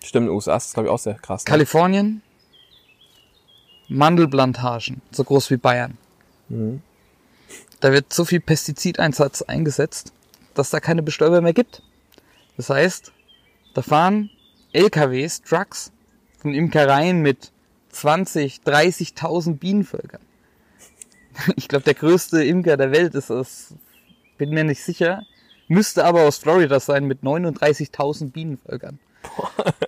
[0.06, 1.44] Stimmt, USA ist glaube ich auch sehr krass.
[1.44, 1.50] Ne?
[1.50, 2.22] Kalifornien,
[3.88, 5.98] Mandelplantagen, so groß wie Bayern.
[6.48, 6.82] Mhm.
[7.80, 10.12] Da wird so viel Pestizideinsatz eingesetzt,
[10.54, 11.82] dass da keine Bestäuber mehr gibt.
[12.56, 13.12] Das heißt,
[13.74, 14.30] da fahren
[14.72, 15.92] LKWs, Trucks
[16.38, 17.52] von Imkereien mit
[17.90, 20.20] 20, 30.000 Bienenvölkern.
[21.56, 23.74] Ich glaube, der größte Imker der Welt ist es,
[24.36, 25.22] bin mir nicht sicher,
[25.66, 28.98] müsste aber aus Florida sein mit 39.000 Bienenvölkern.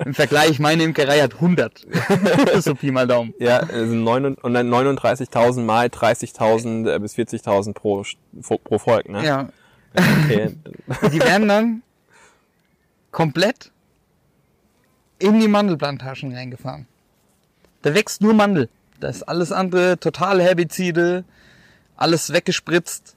[0.05, 1.87] Im Vergleich, meine Imkerei hat 100.
[2.61, 3.35] so Pi mal Daumen.
[3.39, 9.09] Ja, also und dann 39.000 mal 30.000 äh, bis 40.000 pro, St- pro, pro Volk,
[9.09, 9.25] ne?
[9.25, 9.49] Ja,
[9.97, 10.57] Okay.
[11.13, 11.83] die werden dann
[13.13, 13.71] komplett
[15.21, 16.87] in die Mandelplantagen reingefahren.
[17.83, 18.69] Da wächst nur Mandel.
[18.99, 21.25] Da ist alles andere total Herbizide,
[21.97, 23.15] alles weggespritzt.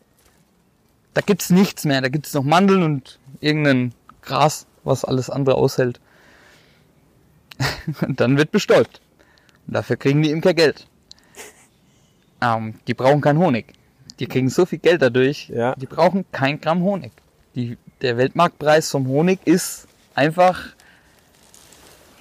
[1.15, 2.01] Da gibt's nichts mehr.
[2.01, 5.99] Da gibt's noch Mandeln und irgendein Gras, was alles andere aushält.
[8.01, 9.01] Und dann wird bestäubt.
[9.67, 10.87] Und dafür kriegen die Imker Geld.
[12.41, 13.73] Ähm, die brauchen keinen Honig.
[14.19, 15.49] Die kriegen so viel Geld dadurch.
[15.49, 15.75] Ja.
[15.75, 17.11] Die brauchen kein Gramm Honig.
[17.55, 20.59] Die, der Weltmarktpreis vom Honig ist einfach,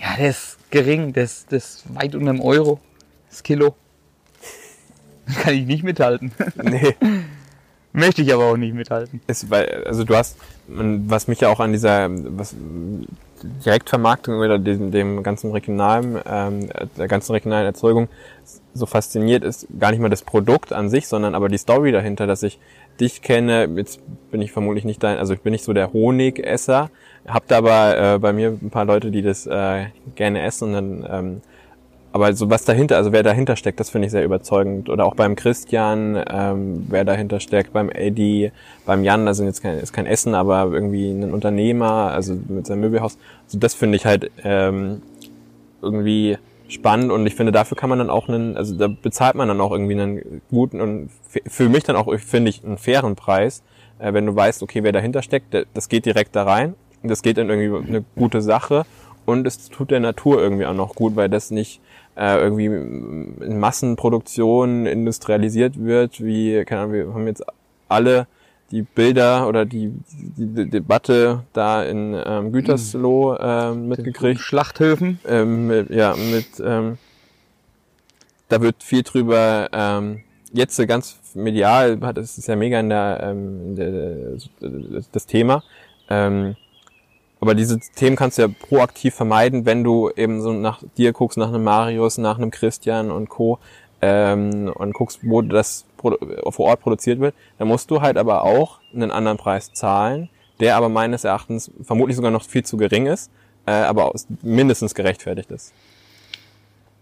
[0.00, 1.12] ja, der ist gering.
[1.12, 2.80] Der ist, der ist weit unter einem Euro.
[3.30, 3.74] Das Kilo.
[5.42, 6.32] Kann ich nicht mithalten.
[6.62, 6.94] nee,
[7.92, 9.22] Möchte ich aber auch nicht mithalten.
[9.26, 12.54] ist, weil, also du hast, was mich ja auch an dieser was,
[13.42, 18.08] Direktvermarktung oder dem, dem ganzen regionalen, ähm, der ganzen regionalen Erzeugung
[18.74, 22.26] so fasziniert, ist gar nicht mal das Produkt an sich, sondern aber die Story dahinter,
[22.26, 22.58] dass ich
[23.00, 26.90] dich kenne, jetzt bin ich vermutlich nicht dein, also ich bin nicht so der Honigesser,
[27.26, 30.72] hab da aber äh, bei mir ein paar Leute, die das äh, gerne essen und
[30.72, 31.42] dann ähm,
[32.16, 34.88] aber so was dahinter, also wer dahinter steckt, das finde ich sehr überzeugend.
[34.88, 38.52] Oder auch beim Christian, ähm, wer dahinter steckt, beim Eddie,
[38.86, 42.80] beim Jan, also jetzt kein, ist kein Essen, aber irgendwie ein Unternehmer, also mit seinem
[42.80, 43.18] Möbelhaus.
[43.44, 45.02] Also das finde ich halt ähm,
[45.82, 49.48] irgendwie spannend und ich finde, dafür kann man dann auch einen, also da bezahlt man
[49.48, 51.10] dann auch irgendwie einen guten und
[51.46, 53.62] für mich dann auch, finde ich, einen fairen Preis,
[53.98, 57.36] äh, wenn du weißt, okay, wer dahinter steckt, das geht direkt da rein, das geht
[57.36, 58.86] in irgendwie eine gute Sache
[59.26, 61.82] und es tut der Natur irgendwie auch noch gut, weil das nicht
[62.16, 67.44] äh, irgendwie in Massenproduktion industrialisiert wird, wie, keine Ahnung, wir haben jetzt
[67.88, 68.26] alle
[68.70, 74.40] die Bilder oder die, die, die Debatte da in ähm, Gütersloh ähm, mitgekriegt.
[74.40, 75.20] Schlachthöfen.
[75.26, 76.98] Ähm, mit, ja, mit, ähm,
[78.48, 83.20] da wird viel drüber, ähm, jetzt so ganz medial, das ist ja mega in der,
[83.22, 85.62] ähm, in der das Thema.
[86.08, 86.56] Ähm,
[87.40, 91.36] aber diese Themen kannst du ja proaktiv vermeiden, wenn du eben so nach dir guckst,
[91.38, 93.58] nach einem Marius, nach einem Christian und Co.
[94.02, 97.34] Ähm, und guckst, wo das vor Ort produziert wird.
[97.58, 100.28] Dann musst du halt aber auch einen anderen Preis zahlen,
[100.60, 103.30] der aber meines Erachtens vermutlich sogar noch viel zu gering ist,
[103.64, 105.72] äh, aber mindestens gerechtfertigt ist,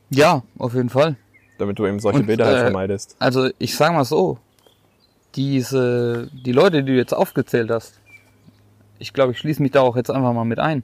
[0.09, 1.17] Ja, auf jeden Fall.
[1.59, 3.17] damit du eben solche Und, Bilder halt äh, vermeidest.
[3.19, 4.39] Also ich sag mal so,
[5.35, 7.99] diese, die Leute, die du jetzt aufgezählt hast,
[8.99, 10.83] ich glaube, ich schließe mich da auch jetzt einfach mal mit ein.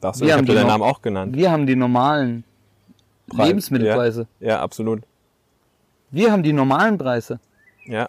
[0.00, 1.34] Darfst du, wir ich haben habe die deinen Namen auch genannt.
[1.36, 2.44] Wir haben die normalen
[3.28, 4.26] Preis, Lebensmittelpreise.
[4.40, 5.02] Ja, absolut.
[6.10, 7.40] Wir haben die normalen Preise.
[7.86, 8.08] Ja,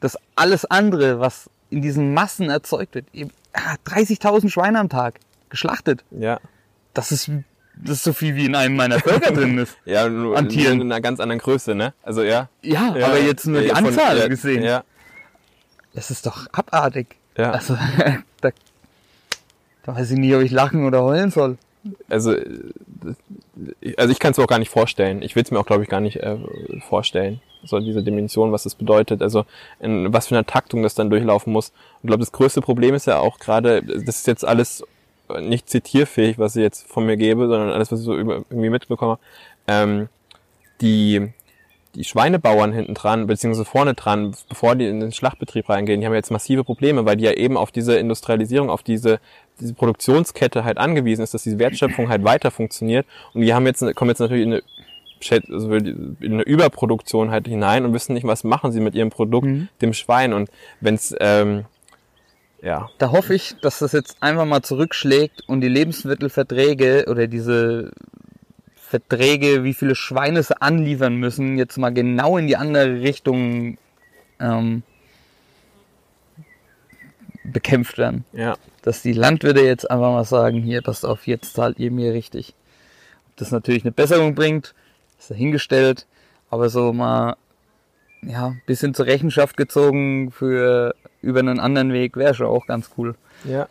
[0.00, 5.20] Das alles andere, was in diesen Massen erzeugt wird, eben, ah, 30.000 Schweine am Tag
[5.50, 6.04] geschlachtet.
[6.10, 6.38] ja.
[6.94, 7.30] Das ist
[7.78, 9.76] das ist so viel wie in einem meiner Burger drin ist.
[9.84, 10.80] Ja, nur An Tieren.
[10.80, 11.92] in einer ganz anderen Größe, ne?
[12.02, 12.48] Also ja.
[12.62, 14.62] Ja, ja aber jetzt nur die ja, von- Anzahl ja, gesehen.
[14.64, 14.82] Ja,
[15.92, 17.16] Das ist doch abartig.
[17.36, 17.50] ja.
[17.50, 17.76] Also,
[18.40, 18.48] da,
[19.86, 21.56] da weiß ich nicht, ob ich lachen oder heulen soll.
[22.08, 25.22] also, äh, also ich kann es mir auch gar nicht vorstellen.
[25.22, 26.36] Ich will es mir auch, glaube ich, gar nicht äh,
[26.88, 27.40] vorstellen.
[27.64, 29.44] So diese Dimension, was das bedeutet, also
[29.80, 31.70] in was für einer Taktung das dann durchlaufen muss.
[31.70, 34.84] Und ich glaube, das größte Problem ist ja auch gerade, das ist jetzt alles
[35.40, 39.18] nicht zitierfähig, was ich jetzt von mir gebe, sondern alles, was ich so irgendwie mitbekomme.
[39.66, 40.08] Ähm,
[40.80, 41.32] die
[41.96, 46.14] die Schweinebauern hinten dran, beziehungsweise vorne dran, bevor die in den Schlachtbetrieb reingehen, die haben
[46.14, 49.18] jetzt massive Probleme, weil die ja eben auf diese Industrialisierung, auf diese,
[49.60, 53.06] diese Produktionskette halt angewiesen ist, dass diese Wertschöpfung halt weiter funktioniert.
[53.32, 54.62] Und die haben jetzt, kommen jetzt natürlich in eine,
[55.52, 59.46] also in eine Überproduktion halt hinein und wissen nicht, was machen sie mit ihrem Produkt,
[59.46, 59.68] Mhm.
[59.80, 60.32] dem Schwein.
[60.34, 61.64] Und wenn's, ähm,
[62.62, 67.92] ja, Da hoffe ich, dass das jetzt einfach mal zurückschlägt und die Lebensmittelverträge oder diese
[68.88, 73.78] Verträge, wie viele Schweine sie anliefern müssen, jetzt mal genau in die andere Richtung
[74.38, 74.82] ähm,
[77.44, 78.24] bekämpft werden.
[78.32, 82.12] ja, Dass die Landwirte jetzt einfach mal sagen, hier, passt auf, jetzt zahlt ihr mir
[82.12, 82.54] richtig.
[83.30, 84.74] Ob das natürlich eine Besserung bringt,
[85.18, 86.06] ist dahingestellt,
[86.50, 87.36] aber so mal
[88.22, 93.14] ja, bisschen zur Rechenschaft gezogen für über einen anderen Weg wäre schon auch ganz cool.
[93.44, 93.68] ja,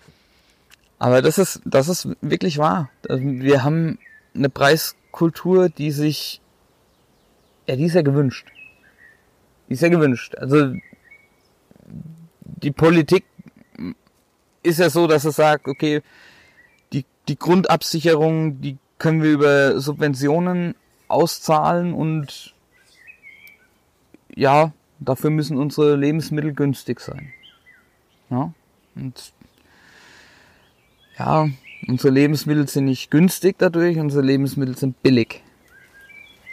[1.00, 2.90] Aber das ist, das ist wirklich wahr.
[3.08, 3.98] Also Wir haben
[4.34, 4.50] eine
[5.16, 6.42] Preiskultur, die sich,
[7.68, 8.48] ja, die ist ja gewünscht.
[9.70, 10.36] Die ist ja gewünscht.
[10.36, 10.74] Also,
[12.42, 13.24] die Politik
[14.62, 16.02] ist ja so, dass es sagt, okay,
[16.92, 20.76] die, die Grundabsicherung, die können wir über Subventionen
[21.08, 22.54] auszahlen und
[24.36, 27.32] ja, dafür müssen unsere Lebensmittel günstig sein.
[28.30, 28.54] Ja,
[28.96, 29.34] und
[31.18, 31.48] ja,
[31.88, 35.44] unsere Lebensmittel sind nicht günstig dadurch, unsere Lebensmittel sind billig.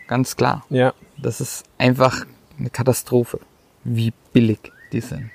[0.06, 0.64] Ganz klar.
[0.68, 2.26] ja, Das ist einfach
[2.58, 3.40] eine Katastrophe,
[3.85, 4.58] wie billig
[4.92, 5.30] die sind.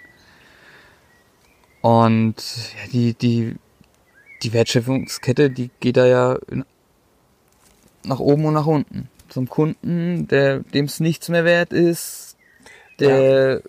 [1.81, 3.55] Und ja, die, die,
[4.43, 6.37] die Wertschöpfungskette, die geht da ja
[8.03, 9.09] nach oben und nach unten.
[9.29, 12.37] Zum Kunden, der dem es nichts mehr wert ist,
[12.99, 13.61] der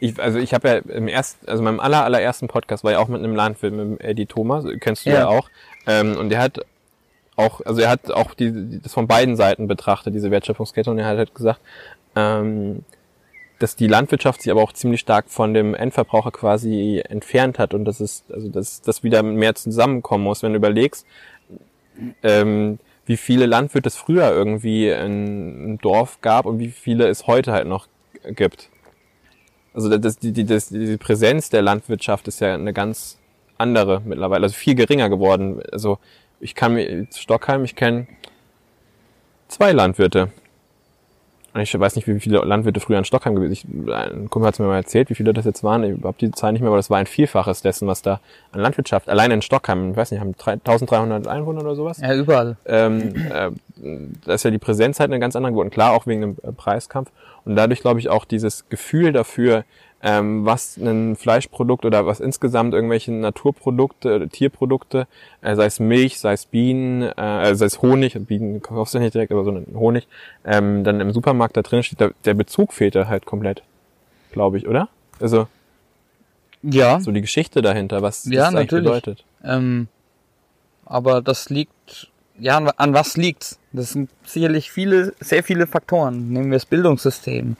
[0.00, 3.08] Ich, also ich habe ja im ersten, also meinem aller, allerersten Podcast war ja auch
[3.08, 5.26] mit einem Landwirt, mit dem Eddie Thomas, kennst du ja, Ja.
[5.28, 5.50] auch.
[5.86, 6.60] Ähm, und der hat
[7.36, 11.06] auch, also er hat auch die, das von beiden Seiten betrachtet, diese Wertschöpfungskette, und er
[11.06, 11.60] hat halt gesagt,
[12.16, 12.84] ähm,
[13.58, 17.84] dass die Landwirtschaft sich aber auch ziemlich stark von dem Endverbraucher quasi entfernt hat und
[17.84, 21.06] dass es, also dass das wieder mehr zusammenkommen muss, wenn du überlegst,
[22.22, 27.26] ähm, wie viele Landwirte es früher irgendwie in, im Dorf gab und wie viele es
[27.26, 27.88] heute halt noch
[28.30, 28.68] gibt.
[29.78, 33.16] Also das, die, die, das, die Präsenz der Landwirtschaft ist ja eine ganz
[33.58, 35.62] andere mittlerweile, also viel geringer geworden.
[35.70, 36.00] Also
[36.40, 38.08] ich kann mir Stockheim, ich kenne
[39.46, 40.32] zwei Landwirte.
[41.58, 43.90] Ich weiß nicht, wie viele Landwirte früher in Stockheim gewesen sind.
[43.90, 45.84] Ein Kumpel hat es mir mal erzählt, wie viele das jetzt waren.
[45.84, 48.20] Ich habe die Zahl nicht mehr, aber das war ein Vielfaches dessen, was da
[48.52, 52.56] an Landwirtschaft, alleine in Stockheim, ich weiß nicht, haben 1300 Einwohner oder sowas ja überall.
[52.66, 53.50] ähm, äh,
[54.24, 55.70] da ist ja die Präsenz halt eine ganz andere geworden.
[55.70, 57.10] Klar, auch wegen dem äh, Preiskampf.
[57.44, 59.64] Und dadurch glaube ich auch dieses Gefühl dafür,
[60.02, 65.06] ähm, was ein Fleischprodukt oder was insgesamt irgendwelche Naturprodukte, oder Tierprodukte,
[65.40, 69.14] äh, sei es Milch, sei es Bienen, äh, sei es Honig, Bienen kaufst du nicht
[69.14, 70.06] direkt, aber so einen Honig,
[70.44, 73.62] ähm, dann im Supermarkt da drin steht, der, der Bezug fehlt da halt komplett,
[74.30, 74.88] glaube ich, oder?
[75.20, 75.48] Also
[76.62, 78.84] Ja, so die Geschichte dahinter, was Ja, das natürlich.
[78.84, 79.24] bedeutet.
[79.44, 79.88] Ähm,
[80.86, 82.08] aber das liegt,
[82.38, 83.58] ja, an, an was liegt's?
[83.72, 86.28] Das sind sicherlich viele, sehr viele Faktoren.
[86.30, 87.56] Nehmen wir das Bildungssystem.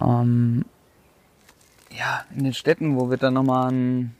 [0.00, 0.64] Ähm,
[1.98, 4.14] ja, in den Städten, wo wird dann nochmal ein,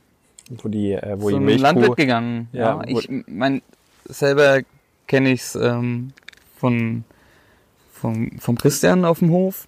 [0.49, 2.49] Wo die, äh, wo so die Milchkuh, Landwirt gegangen?
[2.51, 3.61] Ja, Ja, ich mein,
[4.05, 4.61] selber
[5.07, 6.11] kenne ich's ähm,
[6.57, 7.03] von,
[7.91, 9.67] vom, vom Christian auf dem Hof,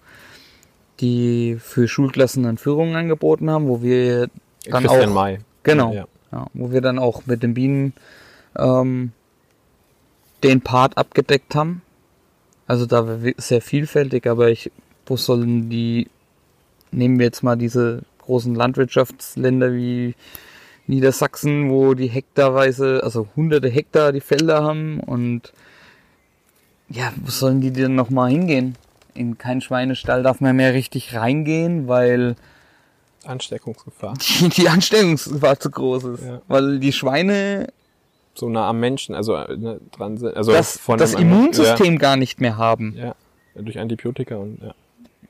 [1.00, 4.28] die für Schulklassen dann Führungen angeboten haben, wo wir
[4.68, 5.38] dann Christian auch May.
[5.62, 5.92] Genau.
[5.92, 6.06] Ja.
[6.32, 7.92] Ja, wo wir dann auch mit den Bienen
[8.56, 9.12] ähm,
[10.42, 11.82] den Part abgedeckt haben.
[12.66, 14.70] Also da war sehr vielfältig, aber ich,
[15.04, 16.08] wo sollen die,
[16.92, 20.14] nehmen wir jetzt mal diese großen Landwirtschaftsländer wie
[20.86, 25.52] Niedersachsen, wo die hektarweise, also hunderte Hektar die Felder haben und
[26.88, 28.76] ja, wo sollen die denn nochmal hingehen?
[29.14, 32.36] In keinen Schweinestall darf man mehr richtig reingehen, weil
[33.24, 34.14] Ansteckungsgefahr.
[34.40, 36.24] die, die Anstellungsgefahr zu groß ist.
[36.24, 36.42] Ja.
[36.48, 37.68] Weil die Schweine
[38.34, 42.16] so nah am Menschen, also äh, ne, dran sind, also das, von das Immunsystem gar
[42.16, 42.94] nicht mehr haben.
[42.96, 43.14] Ja,
[43.54, 44.74] ja, durch Antibiotika und ja.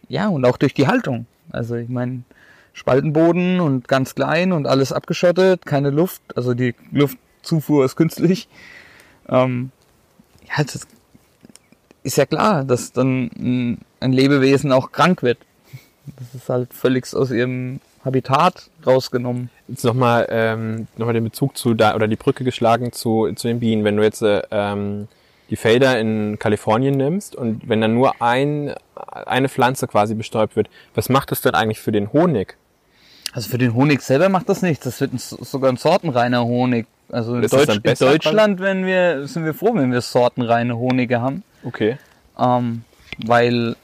[0.09, 1.27] Ja, und auch durch die Haltung.
[1.53, 2.23] Also ich meine,
[2.73, 8.49] Spaltenboden und ganz klein und alles abgeschottet, keine Luft, also die Luftzufuhr ist künstlich.
[9.29, 9.71] Ähm,
[10.49, 10.87] ja, das
[12.03, 15.39] ist ja klar, dass dann ein- Lebewesen auch krank wird.
[16.19, 19.49] Das ist halt völlig aus ihrem Habitat rausgenommen.
[19.69, 23.61] Jetzt nochmal ähm, noch den Bezug zu da oder die Brücke geschlagen zu, zu den
[23.61, 23.85] Bienen.
[23.85, 25.07] Wenn du jetzt äh, ähm,
[25.53, 30.71] die Felder in Kalifornien nimmst und wenn dann nur ein, eine Pflanze quasi bestäubt wird,
[30.95, 32.57] was macht das denn eigentlich für den Honig?
[33.35, 34.85] Also für den Honig selber macht das nichts.
[34.85, 36.87] Das wird ein, sogar ein sortenreiner Honig.
[37.11, 41.21] Also in, Deutsch, dann in Deutschland wenn wir, sind wir froh, wenn wir sortenreine Honige
[41.21, 41.43] haben.
[41.65, 41.99] Okay.
[42.39, 42.85] Ähm,
[43.19, 43.77] weil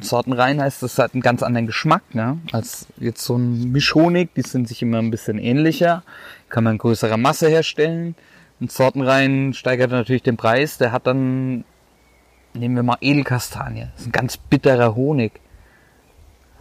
[0.00, 2.38] sortenrein heißt, das hat einen ganz anderen Geschmack, ne?
[2.50, 6.02] Als jetzt so ein Mischhonig, die sind sich immer ein bisschen ähnlicher,
[6.48, 8.14] kann man in größerer Masse herstellen.
[8.60, 11.64] Und sortenrein steigert natürlich den Preis, der hat dann,
[12.54, 15.40] nehmen wir mal Edelkastanie, das ist ein ganz bitterer Honig.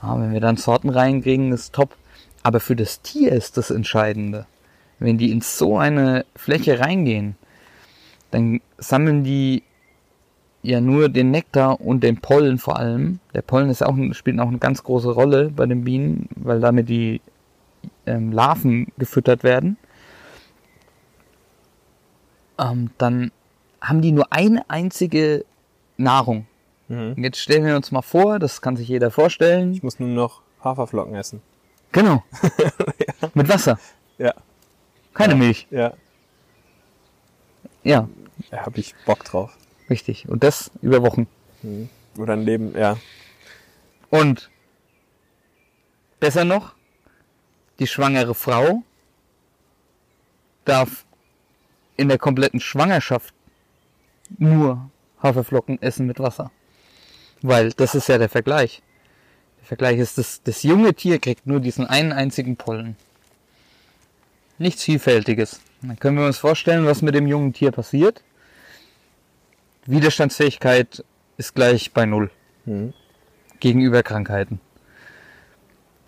[0.01, 1.95] Ja, wenn wir dann sortenrein kriegen, ist top.
[2.43, 4.45] Aber für das Tier ist das Entscheidende.
[4.99, 7.35] Wenn die in so eine Fläche reingehen,
[8.31, 9.63] dann sammeln die
[10.61, 13.19] ja nur den Nektar und den Pollen vor allem.
[13.33, 16.89] Der Pollen ist auch, spielt auch eine ganz große Rolle bei den Bienen, weil damit
[16.89, 17.21] die
[18.05, 19.77] ähm, Larven gefüttert werden.
[22.59, 23.31] Ähm, dann
[23.81, 25.45] haben die nur eine einzige
[25.97, 26.47] Nahrung.
[26.87, 27.15] Mhm.
[27.17, 29.73] Jetzt stellen wir uns mal vor, das kann sich jeder vorstellen.
[29.73, 31.41] Ich muss nur noch Haferflocken essen.
[31.91, 32.23] Genau.
[33.33, 33.79] Mit Wasser.
[34.17, 34.33] Ja.
[35.13, 35.67] Keine Milch.
[35.71, 35.93] Ja.
[37.83, 38.07] Ja,
[38.51, 39.57] Da habe ich Bock drauf.
[39.89, 40.27] richtig.
[40.27, 41.27] Und das über Wochen.
[42.17, 42.97] Oder ein Leben, ja.
[44.09, 44.49] Und
[46.19, 46.73] besser noch,
[47.79, 48.83] die schwangere Frau
[50.65, 51.05] darf
[51.97, 53.33] in der kompletten Schwangerschaft
[54.37, 54.89] nur
[55.21, 56.51] Haferflocken essen mit Wasser.
[57.41, 58.81] Weil das ist ja der Vergleich.
[59.59, 62.95] Der Vergleich ist, das, das junge Tier kriegt nur diesen einen einzigen Pollen.
[64.57, 65.59] Nichts Vielfältiges.
[65.81, 68.23] Dann können wir uns vorstellen, was mit dem jungen Tier passiert.
[69.85, 71.03] Widerstandsfähigkeit
[71.37, 72.31] ist gleich bei Null
[72.65, 72.93] Mhm.
[73.59, 74.59] gegenüber Krankheiten.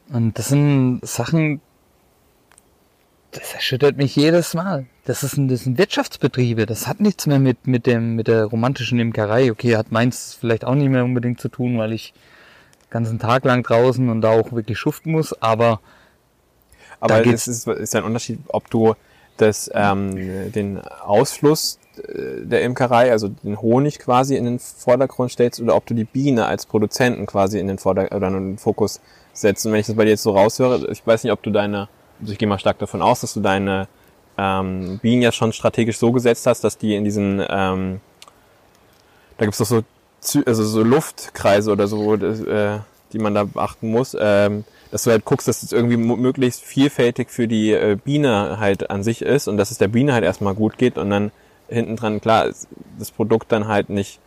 [0.09, 1.61] Und das sind Sachen,
[3.32, 4.86] das erschüttert mich jedes Mal.
[5.05, 6.65] Das, ist ein, das sind Wirtschaftsbetriebe.
[6.65, 9.51] Das hat nichts mehr mit, mit, dem, mit der romantischen Imkerei.
[9.51, 12.13] Okay, hat meins vielleicht auch nicht mehr unbedingt zu tun, weil ich
[12.84, 15.34] den ganzen Tag lang draußen und da auch wirklich schuften muss.
[15.41, 15.80] Aber
[16.99, 18.95] Aber es ist, ist ein Unterschied, ob du
[19.38, 25.61] das, ähm, den Ausfluss äh, der Imkerei, also den Honig quasi in den Vordergrund stellst
[25.61, 28.99] oder ob du die Biene als Produzenten quasi in den Vorder oder in den Fokus
[29.34, 29.65] setzt.
[29.65, 31.88] Und wenn ich das bei dir jetzt so raushöre, ich weiß nicht, ob du deine,
[32.20, 33.88] also ich gehe mal stark davon aus, dass du deine
[34.38, 37.99] ähm, Bienen ja schon strategisch so gesetzt hast, dass die in diesen, ähm,
[39.38, 39.84] da gibt's doch so,
[40.45, 42.80] also so Luftkreise oder so, das, äh,
[43.11, 47.30] die man da beachten muss, ähm, dass du halt guckst, dass es irgendwie möglichst vielfältig
[47.30, 50.55] für die äh, Biene halt an sich ist und dass es der Biene halt erstmal
[50.55, 51.32] gut geht und dann
[51.67, 52.49] hinten dran, klar,
[52.97, 54.20] das Produkt dann halt nicht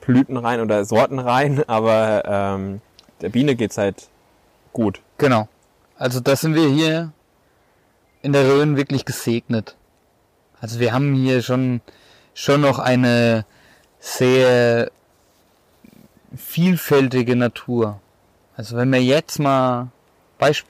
[0.00, 2.80] blütenrein oder sortenrein, aber ähm,
[3.20, 4.08] der Biene geht's halt
[4.72, 5.00] gut.
[5.18, 5.48] Genau.
[5.96, 7.12] Also da sind wir hier
[8.22, 9.76] in der Rhön wirklich gesegnet.
[10.60, 11.80] Also wir haben hier schon,
[12.34, 13.44] schon noch eine
[14.00, 14.90] sehr
[16.34, 18.00] vielfältige Natur.
[18.56, 19.88] Also wenn man jetzt mal,
[20.38, 20.66] Beisp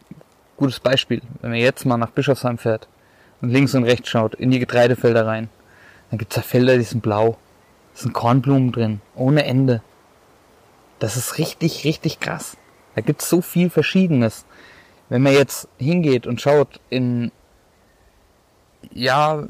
[0.56, 2.88] gutes Beispiel, wenn man jetzt mal nach Bischofsheim fährt
[3.40, 5.48] und links und rechts schaut, in die Getreidefelder rein,
[6.10, 7.38] dann gibt's da Felder, die sind blau.
[7.94, 9.82] Da sind Kornblumen drin, ohne Ende.
[10.98, 12.56] Das ist richtig, richtig krass.
[12.94, 14.44] Da gibt's so viel Verschiedenes.
[15.08, 17.30] Wenn man jetzt hingeht und schaut in,
[18.92, 19.44] ja,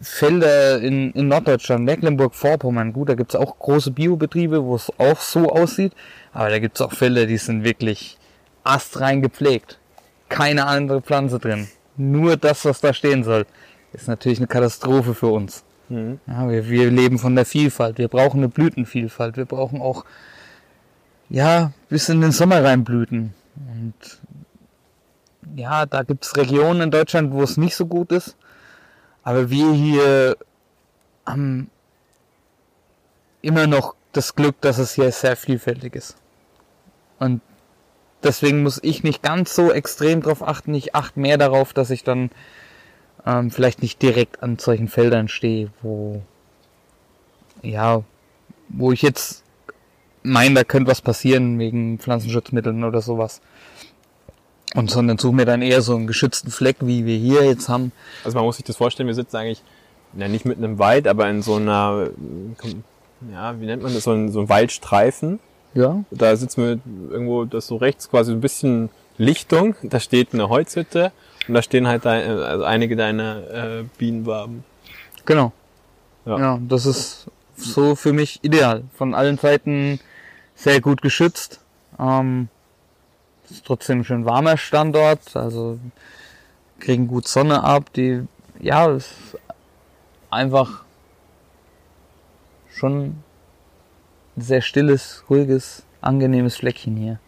[0.00, 5.50] Felder in, in Norddeutschland, Mecklenburg-Vorpommern, gut, da gibt's auch große Biobetriebe, wo es auch so
[5.50, 5.92] aussieht,
[6.32, 8.16] aber da gibt's auch Felder, die sind wirklich
[8.62, 9.78] astrein gepflegt.
[10.28, 11.68] Keine andere Pflanze drin.
[11.96, 13.46] Nur das, was da stehen soll.
[13.92, 15.64] Ist natürlich eine Katastrophe für uns.
[15.88, 16.20] Mhm.
[16.26, 17.98] Ja, wir, wir leben von der Vielfalt.
[17.98, 19.36] Wir brauchen eine Blütenvielfalt.
[19.36, 20.04] Wir brauchen auch,
[21.30, 23.32] ja, bis in den Sommer rein Blüten.
[23.56, 23.94] Und
[25.56, 28.36] ja, da gibt's Regionen in Deutschland, wo es nicht so gut ist.
[29.28, 30.38] Aber wir hier
[31.26, 31.70] haben
[33.42, 36.16] immer noch das Glück, dass es hier sehr vielfältig ist.
[37.18, 37.42] Und
[38.22, 40.72] deswegen muss ich nicht ganz so extrem drauf achten.
[40.72, 42.30] Ich achte mehr darauf, dass ich dann
[43.26, 46.22] ähm, vielleicht nicht direkt an solchen Feldern stehe, wo
[47.60, 48.02] ja,
[48.70, 49.44] wo ich jetzt
[50.22, 53.42] meine, da könnte was passieren wegen Pflanzenschutzmitteln oder sowas.
[54.74, 57.92] Und sondern suche mir dann eher so einen geschützten Fleck, wie wir hier jetzt haben.
[58.24, 59.62] Also man muss sich das vorstellen, wir sitzen eigentlich,
[60.14, 62.10] ja nicht mitten im Wald, aber in so einer,
[63.32, 65.38] ja, wie nennt man das, so ein, so ein Waldstreifen.
[65.74, 66.04] Ja.
[66.10, 66.78] Da sitzen wir
[67.10, 71.12] irgendwo, das so rechts quasi ein bisschen Lichtung, da steht eine Holzhütte
[71.46, 74.64] und da stehen halt dein, also einige deiner äh, Bienenwaben.
[75.24, 75.52] Genau.
[76.24, 76.38] Ja.
[76.38, 76.60] Ja.
[76.68, 78.84] das ist so für mich ideal.
[78.94, 79.98] Von allen Seiten
[80.54, 81.60] sehr gut geschützt.
[81.98, 82.48] Ähm,
[83.50, 85.78] ist trotzdem ein schön warmer Standort, also
[86.80, 87.92] kriegen gut Sonne ab.
[87.94, 88.22] Die,
[88.60, 89.38] ja, ist
[90.30, 90.84] einfach
[92.70, 93.22] schon
[94.36, 97.18] ein sehr stilles, ruhiges, angenehmes Fleckchen hier.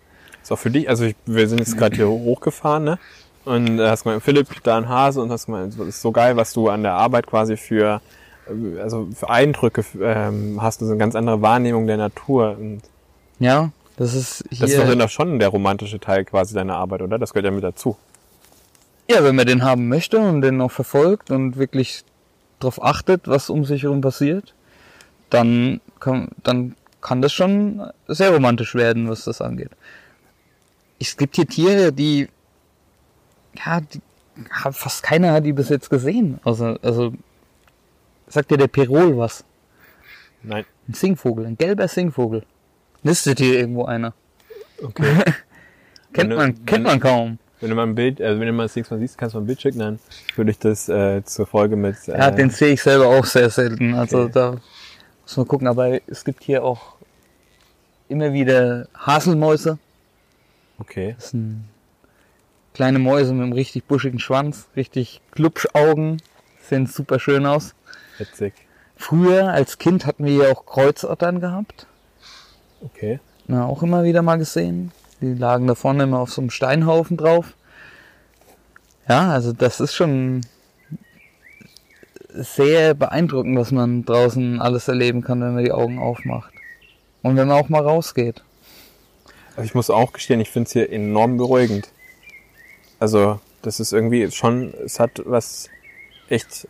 [0.42, 2.98] Ist auch für dich, also ich, wir sind jetzt gerade hier hochgefahren, ne?
[3.44, 6.36] Und da hast gemeint, Philipp, da ein Hase und hast gemeint, das ist so geil,
[6.36, 8.00] was du an der Arbeit quasi für,
[8.78, 12.56] also für Eindrücke ähm, hast, du so eine ganz andere Wahrnehmung der Natur.
[12.58, 12.82] Und
[13.38, 14.60] Ja, das ist hier.
[14.60, 17.18] das ist doch dann auch schon der romantische Teil quasi deiner Arbeit, oder?
[17.18, 17.98] Das gehört ja mit dazu.
[19.10, 22.02] Ja, wenn man den haben möchte und den auch verfolgt und wirklich
[22.60, 24.54] darauf achtet, was um sich herum passiert,
[25.28, 29.72] dann kann, dann kann das schon sehr romantisch werden, was das angeht.
[30.98, 32.30] Es gibt hier Tiere, die,
[33.62, 34.00] ja, die,
[34.70, 36.40] fast keiner hat die bis jetzt gesehen.
[36.42, 37.12] Also, also
[38.28, 39.44] sagt dir der Pirol was?
[40.42, 40.64] Nein.
[40.88, 42.44] Ein Singvogel, ein gelber Singvogel.
[43.02, 44.12] Nistet hier irgendwo einer.
[44.82, 45.22] Okay.
[46.12, 47.38] Kennt du- man, kennt man kaum.
[47.60, 49.38] Wenn du mal ein Bild, also wenn du mal das nächste Mal siehst, kannst du
[49.38, 49.98] mal ein Bild schicken, dann
[50.34, 52.08] würde ich das äh, zur Folge mit.
[52.08, 53.94] Äh, Ja, den sehe ich selber auch sehr selten.
[53.94, 54.30] Also Okay.
[54.32, 54.56] da
[55.22, 55.68] muss man gucken.
[55.68, 56.96] Aber es gibt hier auch
[58.08, 59.78] immer wieder Haselmäuse.
[60.78, 61.14] Okay.
[61.18, 61.64] Das sind
[62.74, 66.22] kleine Mäuse mit einem richtig buschigen Schwanz, richtig Klubschaugen.
[66.62, 67.74] Sehen super schön aus.
[68.18, 68.54] Witzig.
[68.96, 71.86] Früher als Kind hatten wir hier auch Kreuzottern gehabt.
[72.80, 73.20] Okay.
[73.46, 74.92] Na, auch immer wieder mal gesehen.
[75.20, 77.54] Die lagen da vorne immer auf so einem Steinhaufen drauf.
[79.08, 80.42] Ja, also das ist schon
[82.32, 86.52] sehr beeindruckend, was man draußen alles erleben kann, wenn man die Augen aufmacht.
[87.22, 88.42] Und wenn man auch mal rausgeht.
[89.56, 91.90] Also ich muss auch gestehen, ich finde es hier enorm beruhigend.
[92.98, 95.68] Also das ist irgendwie schon, es hat was
[96.28, 96.68] echt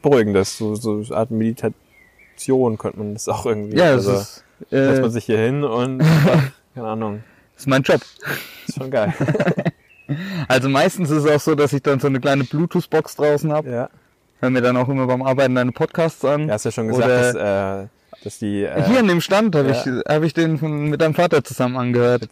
[0.00, 3.76] Beruhigendes, so, so eine Art Meditation könnte man das auch irgendwie.
[3.76, 5.98] Ja, das also, ist, setzt äh, man sich hier hin und
[6.74, 8.00] keine Ahnung, das ist mein Job.
[8.66, 9.12] ist schon geil.
[10.48, 13.70] Also meistens ist es auch so, dass ich dann so eine kleine Bluetooth-Box draußen habe.
[13.70, 13.90] ja.
[14.40, 16.46] Hör mir dann auch immer beim Arbeiten deine Podcasts an.
[16.46, 17.88] Du hast ja schon gesagt, Oder- dass, äh,
[18.24, 19.74] dass die äh, Hier in dem Stand habe ja.
[19.74, 22.26] ich, hab ich den von, mit deinem Vater zusammen angehört.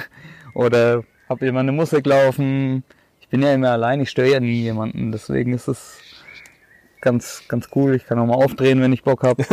[0.54, 2.82] Oder habe hier meine Musik laufen.
[3.20, 5.12] Ich bin ja immer allein, ich störe ja nie jemanden.
[5.12, 5.98] Deswegen ist es
[7.00, 7.94] ganz, ganz cool.
[7.94, 9.44] Ich kann auch mal aufdrehen, wenn ich Bock habe.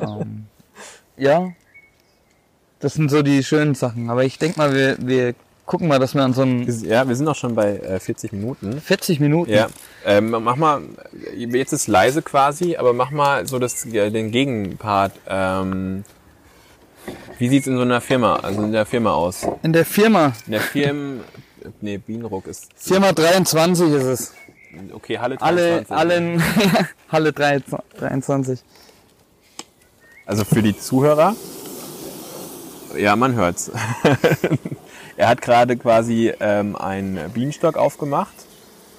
[0.00, 0.46] ähm,
[1.16, 1.52] ja,
[2.80, 4.10] das sind so die schönen Sachen.
[4.10, 7.16] Aber ich denke mal, wir, wir gucken mal, dass wir an so einen ja, wir
[7.16, 8.80] sind auch schon bei äh, 40 Minuten.
[8.80, 9.52] 40 Minuten.
[9.52, 9.68] Ja,
[10.04, 10.82] ähm, mach mal,
[11.34, 15.12] jetzt ist leise quasi, aber mach mal so das, den Gegenpart.
[15.28, 16.04] Ähm,
[17.38, 19.46] wie sieht's in so einer Firma, also in der Firma aus?
[19.62, 21.20] In der Firma, In der Firma,
[21.80, 24.34] nee, Bienenruck ist, Firma 23 ist es.
[24.92, 25.96] okay, Halle Alle, 23.
[25.96, 26.42] allen,
[27.12, 28.60] Halle 23.
[30.26, 31.36] Also für die Zuhörer,
[32.96, 33.70] ja, man hört's.
[35.16, 38.34] er hat gerade quasi ähm, einen Bienenstock aufgemacht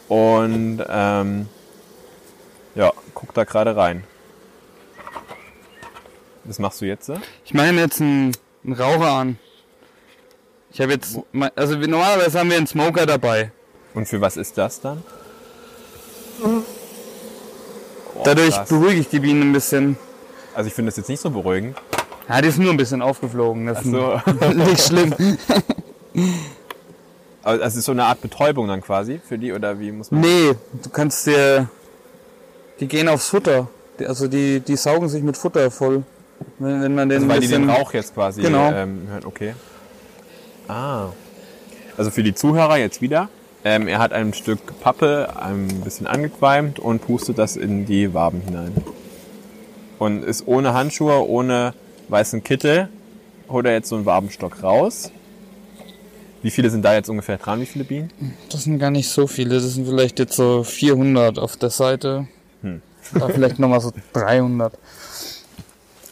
[0.08, 1.48] und ähm,
[2.76, 4.06] ja, guckt da gerade rein.
[6.46, 7.12] Was machst du jetzt?
[7.44, 8.32] Ich mache mir jetzt einen,
[8.64, 9.38] einen Raucher an.
[10.72, 11.20] Ich habe jetzt,
[11.56, 13.52] also normalerweise haben wir einen Smoker dabei.
[13.94, 15.04] Und für was ist das dann?
[18.24, 19.98] Dadurch beruhige ich die Bienen ein bisschen.
[20.58, 21.78] Also ich finde das jetzt nicht so beruhigend.
[22.28, 23.68] Ja, die ist nur ein bisschen aufgeflogen.
[23.68, 24.14] Das so.
[24.14, 25.14] ist nicht schlimm.
[27.44, 30.22] Aber das ist so eine Art Betäubung dann quasi für die oder wie muss man?
[30.22, 31.70] Nee, du kannst dir,
[32.80, 33.68] die gehen aufs Futter.
[34.00, 36.02] Die, also die, die saugen sich mit Futter voll.
[36.58, 38.72] Wenn, wenn man den Also weil die bisschen, den Rauch jetzt quasi Genau.
[38.72, 39.26] ähm, hören.
[39.26, 39.54] Okay.
[40.68, 41.10] Ah.
[41.98, 43.30] Also für die Zuhörer jetzt wieder.
[43.64, 48.42] Ähm, er hat ein Stück Pappe ein bisschen angequalmt und pustet das in die Waben
[48.42, 48.74] hinein.
[50.00, 51.74] Und ist ohne Handschuhe, ohne
[52.10, 52.90] weißen Kittel,
[53.50, 55.12] holt er jetzt so einen Wabenstock raus.
[56.42, 57.60] Wie viele sind da jetzt ungefähr dran?
[57.62, 58.12] Wie viele Bienen?
[58.50, 59.56] Das sind gar nicht so viele.
[59.56, 62.28] Das sind vielleicht jetzt so 400 auf der Seite.
[62.62, 62.82] Hm.
[63.14, 64.74] Da vielleicht nochmal so 300.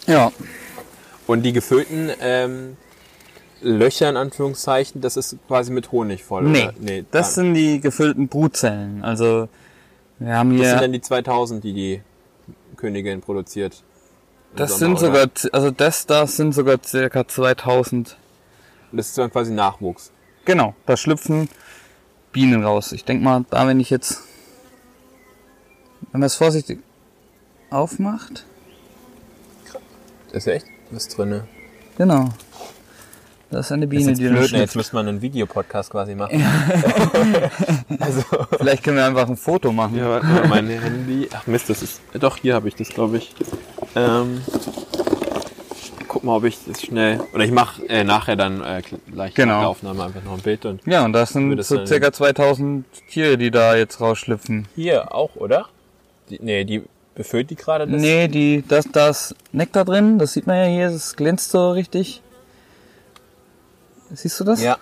[0.07, 0.31] Ja.
[1.27, 2.77] Und die gefüllten ähm,
[3.61, 6.43] Löcher in Anführungszeichen, das ist quasi mit Honig voll.
[6.43, 6.73] Nee, oder?
[6.79, 9.03] nee das sind die gefüllten Brutzellen.
[9.03, 9.47] Also
[10.19, 12.01] wir haben das sind hier, dann die 2000, die die
[12.75, 13.83] Königin produziert.
[14.55, 14.99] Das Sommer, sind oder?
[14.99, 18.17] sogar, z- also das da sind sogar circa 2000.
[18.91, 20.11] Das ist dann quasi Nachwuchs.
[20.45, 21.49] Genau, da schlüpfen
[22.31, 22.91] Bienen raus.
[22.91, 24.21] Ich denk mal, da wenn ich jetzt,
[26.11, 26.79] wenn man es vorsichtig
[27.69, 28.45] aufmacht,
[30.31, 31.47] Ist echt was drinne.
[31.97, 32.29] genau.
[33.51, 34.57] Da ist eine Das Biene, ist jetzt die blöd, ne?
[34.59, 36.43] jetzt müsste man einen Videopodcast quasi machen.
[37.99, 38.23] also,
[38.57, 39.97] Vielleicht können wir einfach ein Foto machen.
[39.97, 41.29] ja, warte mal, mein Handy.
[41.33, 42.01] Ach Mist, das ist.
[42.19, 43.33] Doch, hier habe ich das, glaube ich.
[43.95, 44.41] Ähm,
[46.07, 47.19] guck mal, ob ich das schnell.
[47.33, 48.81] Oder ich mache äh, nachher dann äh,
[49.11, 49.53] gleich Genau.
[49.53, 50.81] nach der Aufnahme einfach noch ein Bild und.
[50.87, 54.67] Ja, und das sind das so circa 2000 Tiere, die da jetzt rausschlüpfen.
[54.75, 55.67] Hier auch, oder?
[56.29, 56.83] Die, nee, die
[57.13, 58.01] befüllt die gerade das.
[58.01, 62.21] Nee, die, das, das Nektar drin, das sieht man ja hier, das glänzt so richtig.
[64.13, 64.61] Siehst du das?
[64.61, 64.77] Ja.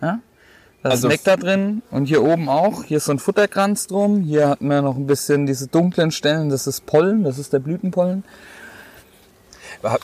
[0.00, 0.20] Ja?
[0.82, 2.84] Da Also- ist Nektar drin und hier oben auch.
[2.84, 4.20] Hier ist so ein Futterkranz drum.
[4.20, 7.58] Hier hat man noch ein bisschen diese dunklen Stellen, das ist Pollen, das ist der
[7.60, 8.24] Blütenpollen.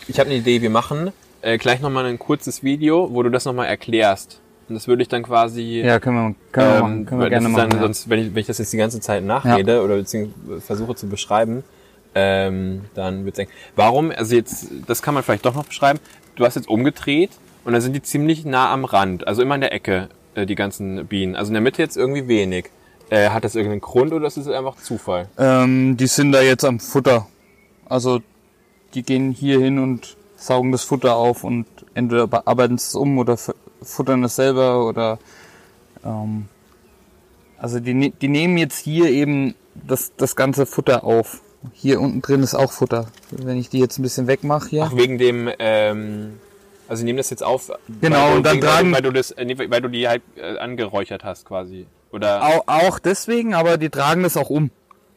[0.09, 1.12] Ich habe eine Idee, wir machen
[1.43, 4.41] äh, gleich nochmal ein kurzes Video, wo du das nochmal erklärst.
[4.68, 5.83] Und das würde ich dann quasi.
[5.85, 7.71] Ja, können wir, können wir machen, können wir gerne machen.
[7.71, 7.85] Dann, ja.
[7.85, 11.09] Sonst, wenn ich, wenn ich das jetzt die ganze Zeit nachrede oder beziehungsweise versuche zu
[11.09, 11.64] beschreiben,
[12.14, 15.99] ähm, dann ich sagen, warum, also jetzt, das kann man vielleicht doch noch beschreiben,
[16.37, 17.31] du hast jetzt umgedreht
[17.65, 20.55] und dann sind die ziemlich nah am Rand, also immer in der Ecke, äh, die
[20.55, 21.37] ganzen Bienen.
[21.37, 22.71] Also in der Mitte jetzt irgendwie wenig.
[23.11, 25.29] Äh, hat das irgendeinen Grund oder ist es einfach Zufall?
[25.37, 27.27] Ähm, die sind da jetzt am Futter.
[27.87, 28.21] Also
[28.95, 33.37] die gehen hier hin und saugen das Futter auf und entweder bearbeiten es um oder
[33.83, 35.19] futtern es selber oder
[36.05, 36.47] ähm,
[37.59, 41.41] also die, ne- die nehmen jetzt hier eben das, das ganze Futter auf.
[41.75, 43.09] Hier unten drin ist auch Futter.
[43.31, 44.85] Wenn ich die jetzt ein bisschen wegmache hier.
[44.85, 46.39] Ach, wegen dem, ähm,
[46.91, 47.70] also nehmen das jetzt auf,
[48.01, 50.22] Genau, weil, du- und dann tragen- weil du das, äh, nee, weil du die halt
[50.36, 51.86] äh, angeräuchert hast quasi.
[52.12, 54.70] Oder Auch, auch deswegen, aber die tragen das auch um.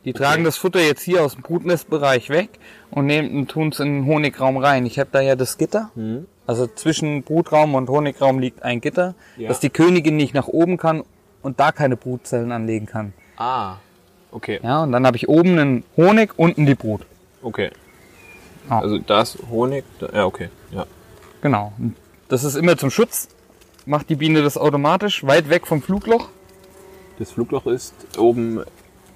[0.06, 2.50] Die tragen das Futter jetzt hier aus dem Brutnestbereich weg
[2.92, 4.86] und nehmen tun es in den Honigraum rein.
[4.86, 5.92] Ich habe da ja das Gitter.
[5.96, 6.28] Hm.
[6.46, 9.48] Also zwischen Brutraum und Honigraum liegt ein Gitter, Ja.
[9.48, 11.04] dass die Königin nicht nach oben kann
[11.42, 13.14] und da keine Brutzellen anlegen kann.
[13.38, 13.78] Ah,
[14.32, 17.02] okay, Ja, und dann habe ich oben einen Honig, unten die Brut.
[17.42, 17.72] okay.
[18.70, 18.80] Ah.
[18.80, 20.86] Also da ist Honig, da, ja okay, ja.
[21.44, 21.74] Genau.
[22.30, 23.28] Das ist immer zum Schutz.
[23.86, 26.30] Macht die Biene das automatisch, weit weg vom Flugloch.
[27.20, 28.64] Das Flugloch ist oben,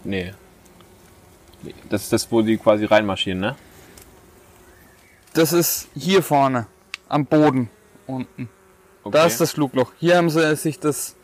[0.04, 0.34] nee.
[1.90, 3.56] Das ist das, wo die quasi reinmarschieren, ne?
[5.36, 6.68] Das ist hier vorne,
[7.08, 7.70] am Boden
[8.08, 8.50] unten.
[9.04, 9.18] Okay.
[9.18, 9.94] Da ist das Flugloch.
[9.98, 11.16] Hier haben sie sich das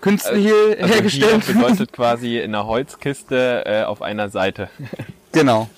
[0.00, 1.44] künstliche also hergestellt.
[1.44, 4.68] Hier bedeutet quasi in einer Holzkiste äh, auf einer Seite.
[5.30, 5.70] genau.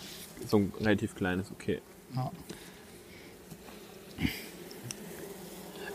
[0.46, 1.82] So ein relativ kleines, okay.
[2.16, 2.30] Ja.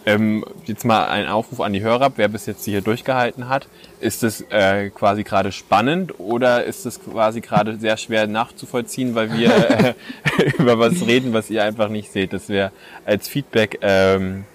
[0.07, 3.67] Ähm, jetzt mal ein Aufruf an die Hörer, wer bis jetzt hier durchgehalten hat.
[3.99, 9.33] Ist es äh, quasi gerade spannend oder ist es quasi gerade sehr schwer nachzuvollziehen, weil
[9.33, 9.93] wir äh,
[10.59, 12.33] über was reden, was ihr einfach nicht seht?
[12.33, 12.71] Das wäre
[13.03, 14.45] als Feedback ähm,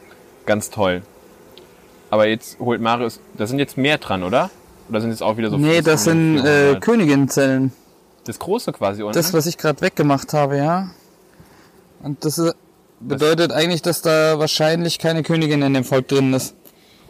[0.46, 1.02] ganz toll.
[2.10, 4.50] Aber jetzt holt Marius, da sind jetzt mehr dran, oder?
[4.88, 6.80] Oder sind jetzt auch wieder so nee, das sind äh, 400?
[6.80, 7.72] Königinnenzellen.
[8.24, 9.14] das große quasi unten?
[9.14, 10.90] Das, was ich gerade weggemacht habe, ja.
[12.02, 12.52] Und das äh,
[13.00, 16.54] bedeutet eigentlich, dass da wahrscheinlich keine Königin in dem Volk drin ist.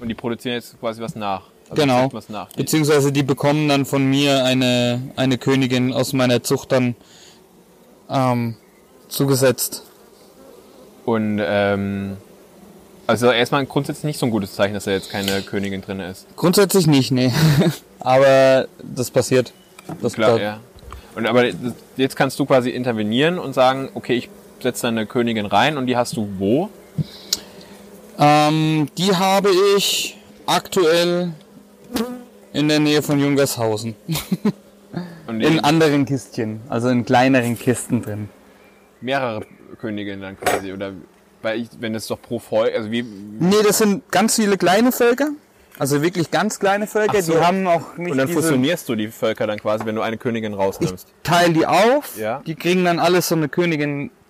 [0.01, 1.43] Und die produzieren jetzt quasi was nach.
[1.69, 2.09] Also Genau.
[2.13, 2.49] Was nach.
[2.53, 6.97] Beziehungsweise die bekommen dann von mir eine, eine Königin aus meiner Zucht dann
[8.09, 8.57] ähm,
[9.09, 9.85] zugesetzt.
[11.05, 12.17] Und ähm,
[13.07, 16.27] also erstmal grundsätzlich nicht so ein gutes Zeichen, dass da jetzt keine Königin drin ist.
[16.37, 17.33] Grundsätzlich nicht, nee.
[18.01, 19.53] Aber das passiert.
[20.01, 20.61] Das Klar, da- ja.
[21.17, 21.47] Und aber
[21.97, 24.29] jetzt kannst du quasi intervenieren und sagen, okay, ich
[24.63, 26.69] setze da eine Königin rein und die hast du wo?
[28.19, 31.33] Ähm, die habe ich aktuell
[32.53, 33.95] in der Nähe von Jungershausen.
[35.29, 38.29] In anderen Kistchen, also in kleineren Kisten drin.
[39.01, 39.43] mehrere
[39.81, 40.93] Königinnen dann quasi oder
[41.43, 44.93] weil ich, wenn es doch pro Volk, also wie Nee, das sind ganz viele kleine
[44.93, 45.29] Völker.
[45.79, 47.23] Also wirklich ganz kleine Völker.
[47.23, 47.33] So.
[47.33, 48.41] Die haben auch nicht und dann diese...
[48.43, 51.09] fusionierst du die Völker dann quasi, wenn du eine Königin Ich rausnimmst.
[51.23, 52.19] teile die auf.
[52.19, 52.43] Ja.
[52.45, 53.49] Die kriegen dann alles so eine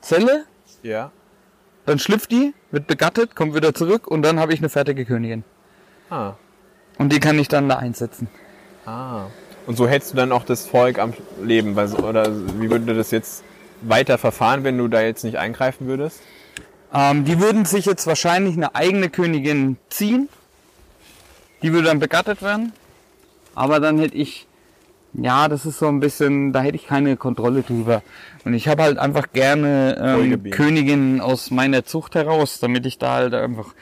[0.01, 0.45] Königin-Zelle.
[0.83, 1.11] Ja.
[1.87, 5.45] Dann schlüpft die, wird begattet, kommt wieder zurück und dann habe ich eine fertige Königin.
[6.11, 6.35] Ah.
[6.99, 8.29] Und die kann ich dann da einsetzen.
[8.85, 9.27] Ah.
[9.67, 12.31] Und so hältst du dann auch das Volk am Leben, weil, oder
[12.61, 13.43] wie würde das jetzt
[13.83, 16.21] weiter verfahren, wenn du da jetzt nicht eingreifen würdest?
[16.93, 20.29] Ähm, die würden sich jetzt wahrscheinlich eine eigene Königin ziehen.
[21.63, 22.73] Die würde dann begattet werden.
[23.55, 24.47] Aber dann hätte ich,
[25.13, 28.03] ja, das ist so ein bisschen, da hätte ich keine Kontrolle drüber.
[28.45, 30.51] Und ich habe halt einfach gerne ähm.
[30.51, 33.75] Königinnen aus meiner Zucht heraus, damit ich da halt einfach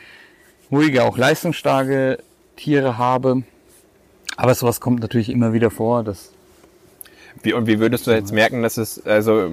[0.70, 2.18] ruhige, auch leistungsstarke
[2.56, 3.42] Tiere habe.
[4.36, 6.02] Aber sowas kommt natürlich immer wieder vor.
[6.02, 6.32] Das
[7.42, 9.50] Wie, und wie würdest du jetzt merken, dass es, also,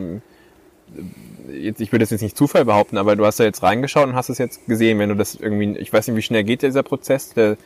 [1.51, 4.15] jetzt, ich würde das jetzt nicht Zufall behaupten, aber du hast da jetzt reingeschaut und
[4.15, 6.83] hast es jetzt gesehen, wenn du das irgendwie, ich weiß nicht, wie schnell geht dieser
[6.83, 7.57] Prozess, der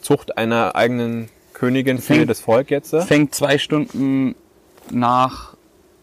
[0.00, 2.92] Zucht einer eigenen Königin für Fängt- das Volk jetzt?
[2.92, 3.00] äh?
[3.00, 4.34] fängt zwei Stunden
[4.90, 5.56] nach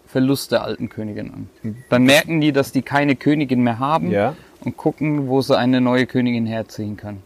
[0.07, 1.31] Verlust der alten Königin
[1.63, 1.75] an.
[1.89, 4.35] Dann merken die, dass die keine Königin mehr haben Ja.
[4.65, 7.21] und gucken, wo sie eine neue Königin herziehen können.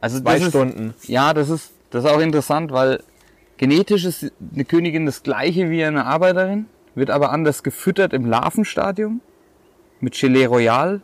[0.00, 0.94] Also Zwei das Stunden.
[0.96, 3.02] Ist, ja, das ist, das ist auch interessant, weil
[3.56, 9.20] genetisch ist eine Königin das gleiche wie eine Arbeiterin, wird aber anders gefüttert im Larvenstadium
[10.00, 11.00] mit Gelee Royal,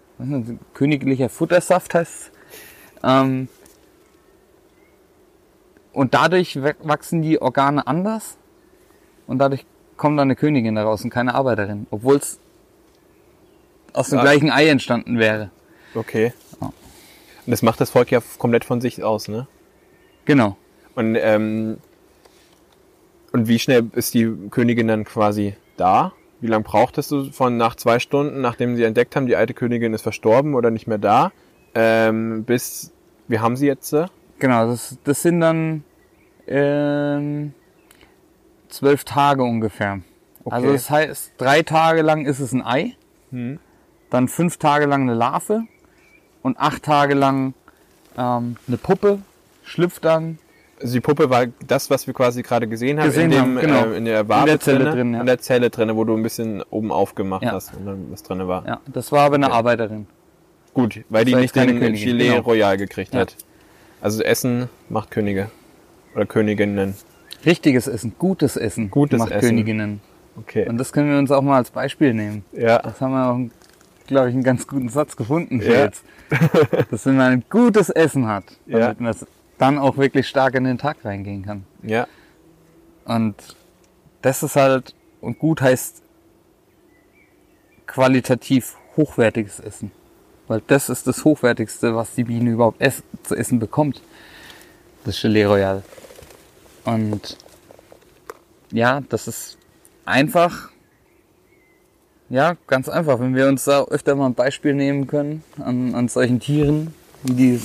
[0.74, 2.30] königlicher Futtersaft heißt.
[3.02, 3.48] Ähm,
[5.94, 8.36] und dadurch wa- wachsen die Organe anders
[9.26, 9.64] und dadurch
[9.96, 12.38] kommt dann eine Königin daraus und keine Arbeiterin, obwohl es
[13.92, 14.22] aus dem Ah.
[14.22, 15.50] gleichen Ei entstanden wäre.
[15.94, 16.32] Okay.
[16.60, 16.66] Ja.
[16.66, 19.46] Und das macht das Volk ja komplett von sich aus, ne?
[20.24, 20.56] Genau.
[20.94, 21.78] Und, ähm,
[23.32, 26.12] und wie schnell ist die Königin dann quasi da?
[26.40, 29.94] Wie lange brauchtest du von nach zwei Stunden, nachdem sie entdeckt haben, die alte Königin
[29.94, 31.32] ist verstorben oder nicht mehr da,
[31.74, 32.92] ähm, bis,
[33.28, 33.94] wie haben sie jetzt?
[34.44, 35.84] Genau, das, das sind dann
[36.46, 37.54] ähm,
[38.68, 40.00] zwölf Tage ungefähr.
[40.44, 40.54] Okay.
[40.54, 42.94] Also das heißt, drei Tage lang ist es ein Ei,
[43.30, 43.58] Hm.
[44.10, 45.62] dann fünf Tage lang eine Larve
[46.42, 47.54] und acht Tage lang
[48.18, 49.20] ähm, eine Puppe
[49.62, 50.38] schlüpft dann.
[50.78, 53.56] Also die Puppe war das, was wir quasi gerade gesehen haben, Gesehen in, dem, haben,
[53.60, 53.86] genau.
[53.86, 55.20] äh, in der Wabe der Zelle drin, ja.
[55.20, 57.52] in der Zelle drinne, wo du ein bisschen oben aufgemacht Ja.
[57.52, 58.66] hast und dann was drinne war.
[58.66, 59.54] Ja, das war aber eine Okay.
[59.54, 60.06] Arbeiterin.
[60.74, 62.40] Gut, weil die war nicht den Gilet genau.
[62.42, 63.20] Royal gekriegt Ja.
[63.20, 63.36] hat.
[64.04, 65.50] Also Essen macht Könige.
[66.14, 66.94] Oder Königinnen.
[67.46, 69.48] Richtiges Essen, gutes Essen Gutes macht Essen.
[69.48, 70.02] Königinnen.
[70.36, 70.68] Okay.
[70.68, 72.44] Und das können wir uns auch mal als Beispiel nehmen.
[72.52, 72.80] Ja.
[72.80, 75.84] Das haben wir auch, glaube ich, einen ganz guten Satz gefunden für Ja.
[75.86, 76.04] jetzt.
[76.90, 78.80] Dass wenn man ein gutes Essen hat, Ja.
[78.80, 79.26] damit man es
[79.56, 81.64] dann auch wirklich stark in den Tag reingehen kann.
[81.82, 82.06] Ja.
[83.06, 83.56] Und
[84.20, 86.02] das ist halt, und gut heißt
[87.86, 89.92] qualitativ hochwertiges Essen.
[90.48, 94.02] Weil das ist das Hochwertigste, was die Biene überhaupt ess zu essen bekommt.
[95.04, 95.82] Das Gelee Royal.
[96.84, 97.38] Und
[98.70, 99.58] ja, das ist
[100.04, 100.70] einfach,
[102.28, 103.20] ja, ganz einfach.
[103.20, 107.32] Wenn wir uns da öfter mal ein Beispiel nehmen können an, an solchen Tieren, wie
[107.32, 107.60] die,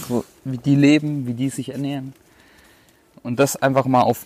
[0.46, 2.14] wie die leben, wie die sich ernähren.
[3.24, 4.26] Und das einfach mal auf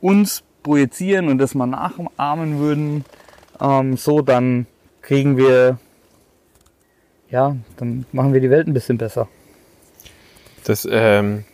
[0.00, 3.04] uns projizieren und das mal nachahmen würden,
[3.60, 4.66] ähm, so dann
[5.00, 5.78] kriegen wir,
[7.34, 9.26] ja, dann machen wir die Welt ein bisschen besser.
[10.64, 11.44] Das ähm,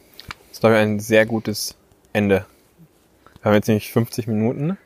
[0.53, 1.75] ist, glaube ich, ein sehr gutes
[2.13, 2.45] Ende.
[3.41, 4.77] Wir haben jetzt nämlich 50 Minuten.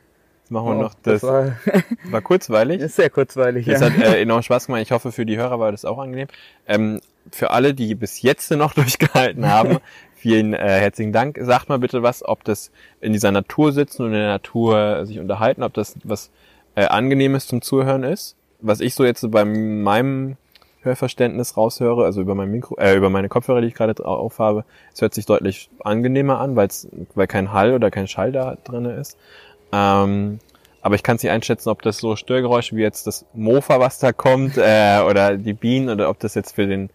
[0.42, 1.22] Jetzt machen wir Oh, noch das.
[1.24, 1.57] war,
[2.11, 2.80] war kurzweilig.
[2.80, 3.66] ist sehr kurzweilig.
[3.66, 3.86] Es Ja.
[3.90, 4.82] hat äh, enorm Spaß gemacht.
[4.82, 6.28] Ich hoffe, für die Hörer war das auch angenehm.
[6.68, 7.01] Ähm,
[7.32, 9.78] für alle, die bis jetzt noch durchgehalten haben,
[10.14, 11.38] vielen äh, herzlichen Dank.
[11.42, 12.70] Sagt mal bitte was, ob das
[13.01, 16.30] in dieser Natur sitzen und in der Natur sich unterhalten, ob das was
[16.76, 18.36] äh, Angenehmes zum Zuhören ist.
[18.61, 20.36] Was ich so jetzt so bei meinem
[20.85, 24.64] Hörverständnis raushöre, also über mein Mikro, äh, über meine Kopfhörer, die ich gerade dra- aufhabe,
[24.93, 28.93] es hört sich deutlich angenehmer an, weil's, weil kein Hall oder kein Schall da drinne
[28.95, 29.16] ist.
[29.72, 30.39] Ähm,
[30.82, 33.99] aber ich kann es nicht einschätzen, ob das so Störgeräusche wie jetzt das Mofa, was
[33.99, 36.91] da kommt, äh, oder die Bienen, oder ob das jetzt für den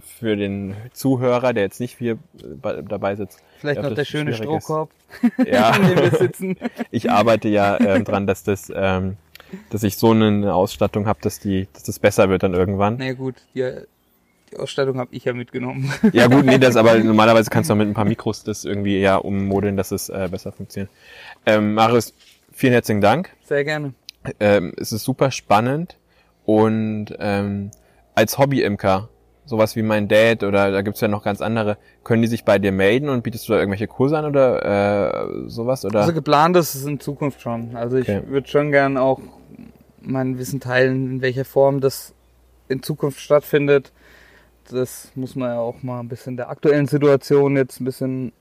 [0.00, 2.16] für den Zuhörer, der jetzt nicht hier
[2.62, 3.40] bei- dabei sitzt.
[3.58, 4.32] Vielleicht noch der schöne.
[4.32, 4.88] Strohkorb,
[5.44, 6.56] Ja, in dem wir sitzen.
[6.90, 9.18] ich arbeite ja ähm, dran, dass das, ähm,
[9.70, 12.96] dass ich so eine Ausstattung habe, dass die, dass das besser wird dann irgendwann.
[12.98, 13.64] Na ja, gut, die,
[14.52, 15.92] die Ausstattung habe ich ja mitgenommen.
[16.12, 18.98] Ja gut, nee, das aber normalerweise kannst du auch mit ein paar Mikros das irgendwie
[19.00, 20.90] ja ummodeln, dass es äh, besser funktioniert.
[21.46, 22.14] Ähm, Marius,
[22.52, 23.30] vielen herzlichen Dank.
[23.44, 23.94] Sehr gerne.
[24.40, 25.96] Ähm, es ist super spannend
[26.44, 27.70] und ähm,
[28.14, 29.08] als Hobby-Imker,
[29.46, 32.58] sowas wie mein Dad oder da gibt's ja noch ganz andere, können die sich bei
[32.60, 35.84] dir melden und bietest du da irgendwelche Kurse an oder äh, sowas?
[35.84, 36.00] Oder?
[36.00, 37.74] Also geplant ist es in Zukunft schon.
[37.74, 38.22] Also ich Okay.
[38.26, 39.18] würde schon gern auch
[40.04, 42.14] mein Wissen teilen, in welcher Form das
[42.68, 43.92] in Zukunft stattfindet.
[44.70, 48.32] Das muss man ja auch mal ein bisschen der aktuellen Situation jetzt ein bisschen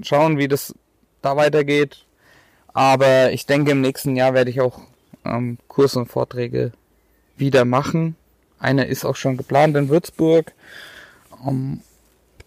[0.00, 0.74] schauen, wie das
[1.22, 2.06] da weitergeht.
[2.72, 4.80] Aber ich denke, im nächsten Jahr werde ich auch
[5.24, 6.72] ähm, Kurse und Vorträge
[7.36, 8.16] wieder machen.
[8.58, 10.52] Einer ist auch schon geplant in Würzburg.
[11.46, 11.80] Ähm,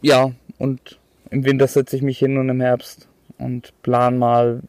[0.01, 0.99] ja, und
[1.30, 3.07] im Winter setze ich mich hin und im Herbst
[3.38, 4.61] und plan mal,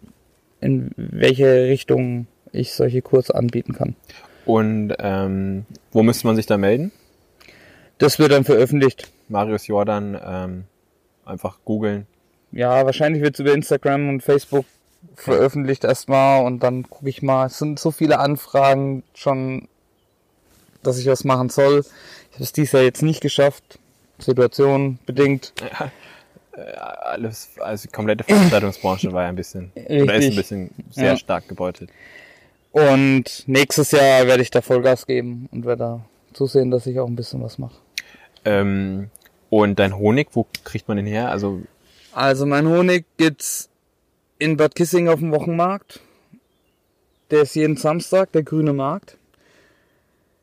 [0.61, 3.95] in welche Richtung ich solche Kurse anbieten kann.
[4.47, 6.93] Und ähm, wo müsste man sich da melden?
[7.99, 9.11] Das wird dann veröffentlicht.
[9.29, 10.65] Marius Jordan, ähm,
[11.25, 12.07] einfach googeln.
[12.51, 14.65] Ja, wahrscheinlich wird es über Instagram und Facebook
[15.15, 17.47] veröffentlicht erstmal und dann gucke ich mal.
[17.47, 19.69] Es sind so viele Anfragen schon,
[20.83, 21.85] dass ich was machen soll.
[22.31, 23.79] Ich habe es dieses Jahr jetzt nicht geschafft.
[24.19, 25.53] Situation bedingt.
[26.53, 31.11] Äh, alles, also die komplette Veranstaltungsbranche war ja ein bisschen, oder ist ein bisschen sehr
[31.13, 31.17] Ja.
[31.17, 31.91] stark gebeutelt.
[32.73, 37.09] Und nächstes Jahr werde ich da Vollgas geben und werde da zusehen, dass ich auch
[37.09, 37.75] ein bisschen was mache.
[38.45, 39.11] Ähm,
[39.49, 41.31] und dein Honig, wo kriegt man den her?
[41.31, 41.63] Also
[42.13, 43.69] Also mein Honig gibt's
[44.39, 46.01] in Bad Kissing auf dem Wochenmarkt.
[47.31, 49.17] Der ist jeden Samstag, der grüne Markt.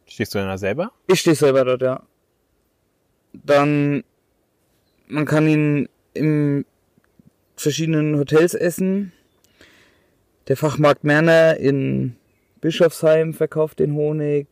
[0.05, 0.91] stehst du denn da selber?
[1.07, 2.03] Ich stehe selber dort, ja.
[3.33, 4.03] Dann,
[5.07, 6.65] man kann ihn in
[7.55, 9.11] verschiedenen Hotels essen.
[10.47, 12.15] Der Fachmarkt Merner in
[12.61, 14.47] Bischofsheim verkauft den Honig.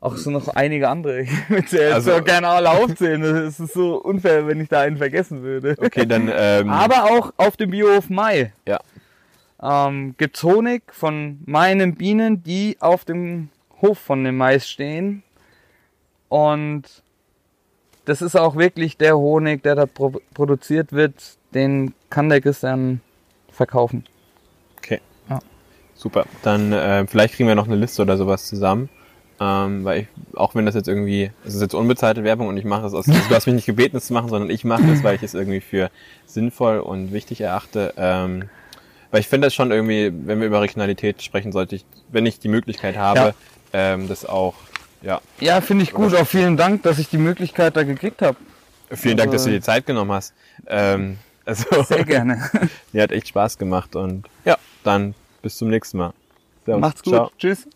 [0.00, 1.22] Auch so noch einige andere.
[1.22, 3.22] Ich würde Also- so gerne alle aufzählen.
[3.22, 5.76] Das ist so unfair, wenn ich da einen vergessen würde.
[5.78, 8.80] Okay, dann ähm, Aber auch auf dem Biohof Mai ja.
[9.62, 13.50] ähm, gibt's Honig von meinen Bienen, die auf dem
[13.80, 15.22] Hof von dem Mais stehen.
[16.28, 16.84] Und
[18.06, 23.00] das ist auch wirklich der Honig, der da pro produziert wird, den kann der Christian
[23.50, 24.04] verkaufen.
[26.02, 26.26] Super.
[26.42, 28.88] Dann äh, vielleicht kriegen wir noch eine Liste oder sowas zusammen.
[29.40, 32.64] Ähm, weil ich, auch wenn das jetzt irgendwie, es ist jetzt unbezahlte Werbung und ich
[32.64, 34.82] mache das aus, also du hast mich nicht gebeten, es zu machen, sondern ich mache
[34.84, 35.90] das, weil ich es irgendwie für
[36.26, 37.92] sinnvoll und wichtig erachte.
[37.96, 38.44] Ähm,
[39.10, 42.38] weil ich finde das schon irgendwie, wenn wir über Regionalität sprechen, sollte ich, wenn ich
[42.38, 43.32] die Möglichkeit habe, Ja.
[43.72, 44.54] ähm, das auch,
[45.02, 45.20] ja.
[45.40, 46.14] Ja, finde ich gut.
[46.14, 48.36] Auch vielen Dank, dass ich die Möglichkeit da gekriegt habe.
[48.92, 50.34] Vielen Dank, dass du Aber- dir die Zeit genommen hast.
[50.68, 52.48] Ähm, also, Sehr gerne.
[52.92, 56.12] mir hat echt Spaß gemacht und ja, dann bis zum nächsten Mal.
[56.64, 56.80] Servus.
[56.80, 57.14] Macht's gut.
[57.14, 57.30] Ciao.
[57.38, 57.68] Tschüss.